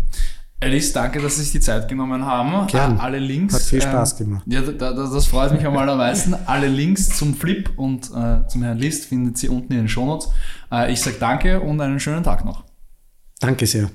Alice, 0.63 0.93
danke, 0.93 1.21
dass 1.21 1.37
Sie 1.37 1.43
sich 1.43 1.53
die 1.53 1.61
Zeit 1.61 1.89
genommen 1.89 2.25
haben. 2.25 2.67
Gern. 2.69 2.99
Alle 2.99 3.19
Links. 3.19 3.55
Hat 3.55 3.63
viel 3.63 3.83
Spaß 3.83 4.17
gemacht. 4.17 4.45
Ähm, 4.47 4.53
ja, 4.53 4.61
da, 4.63 4.93
da, 4.93 5.11
das 5.13 5.27
freut 5.27 5.53
mich 5.53 5.67
am 5.67 5.77
allermeisten. 5.77 6.35
Alle 6.47 6.69
Links 6.69 7.09
zum 7.17 7.35
Flip 7.35 7.71
und 7.77 8.11
äh, 8.15 8.47
zum 8.47 8.63
Herrn 8.63 8.79
List 8.79 9.07
findet 9.07 9.39
Sie 9.39 9.49
unten 9.49 9.73
in 9.73 9.81
den 9.81 9.89
Shownotes. 9.89 10.29
Äh, 10.71 10.93
ich 10.93 11.01
sage 11.01 11.17
danke 11.19 11.61
und 11.61 11.81
einen 11.81 11.99
schönen 11.99 12.23
Tag 12.23 12.45
noch. 12.45 12.65
Danke 13.41 13.67
sehr. 13.67 13.91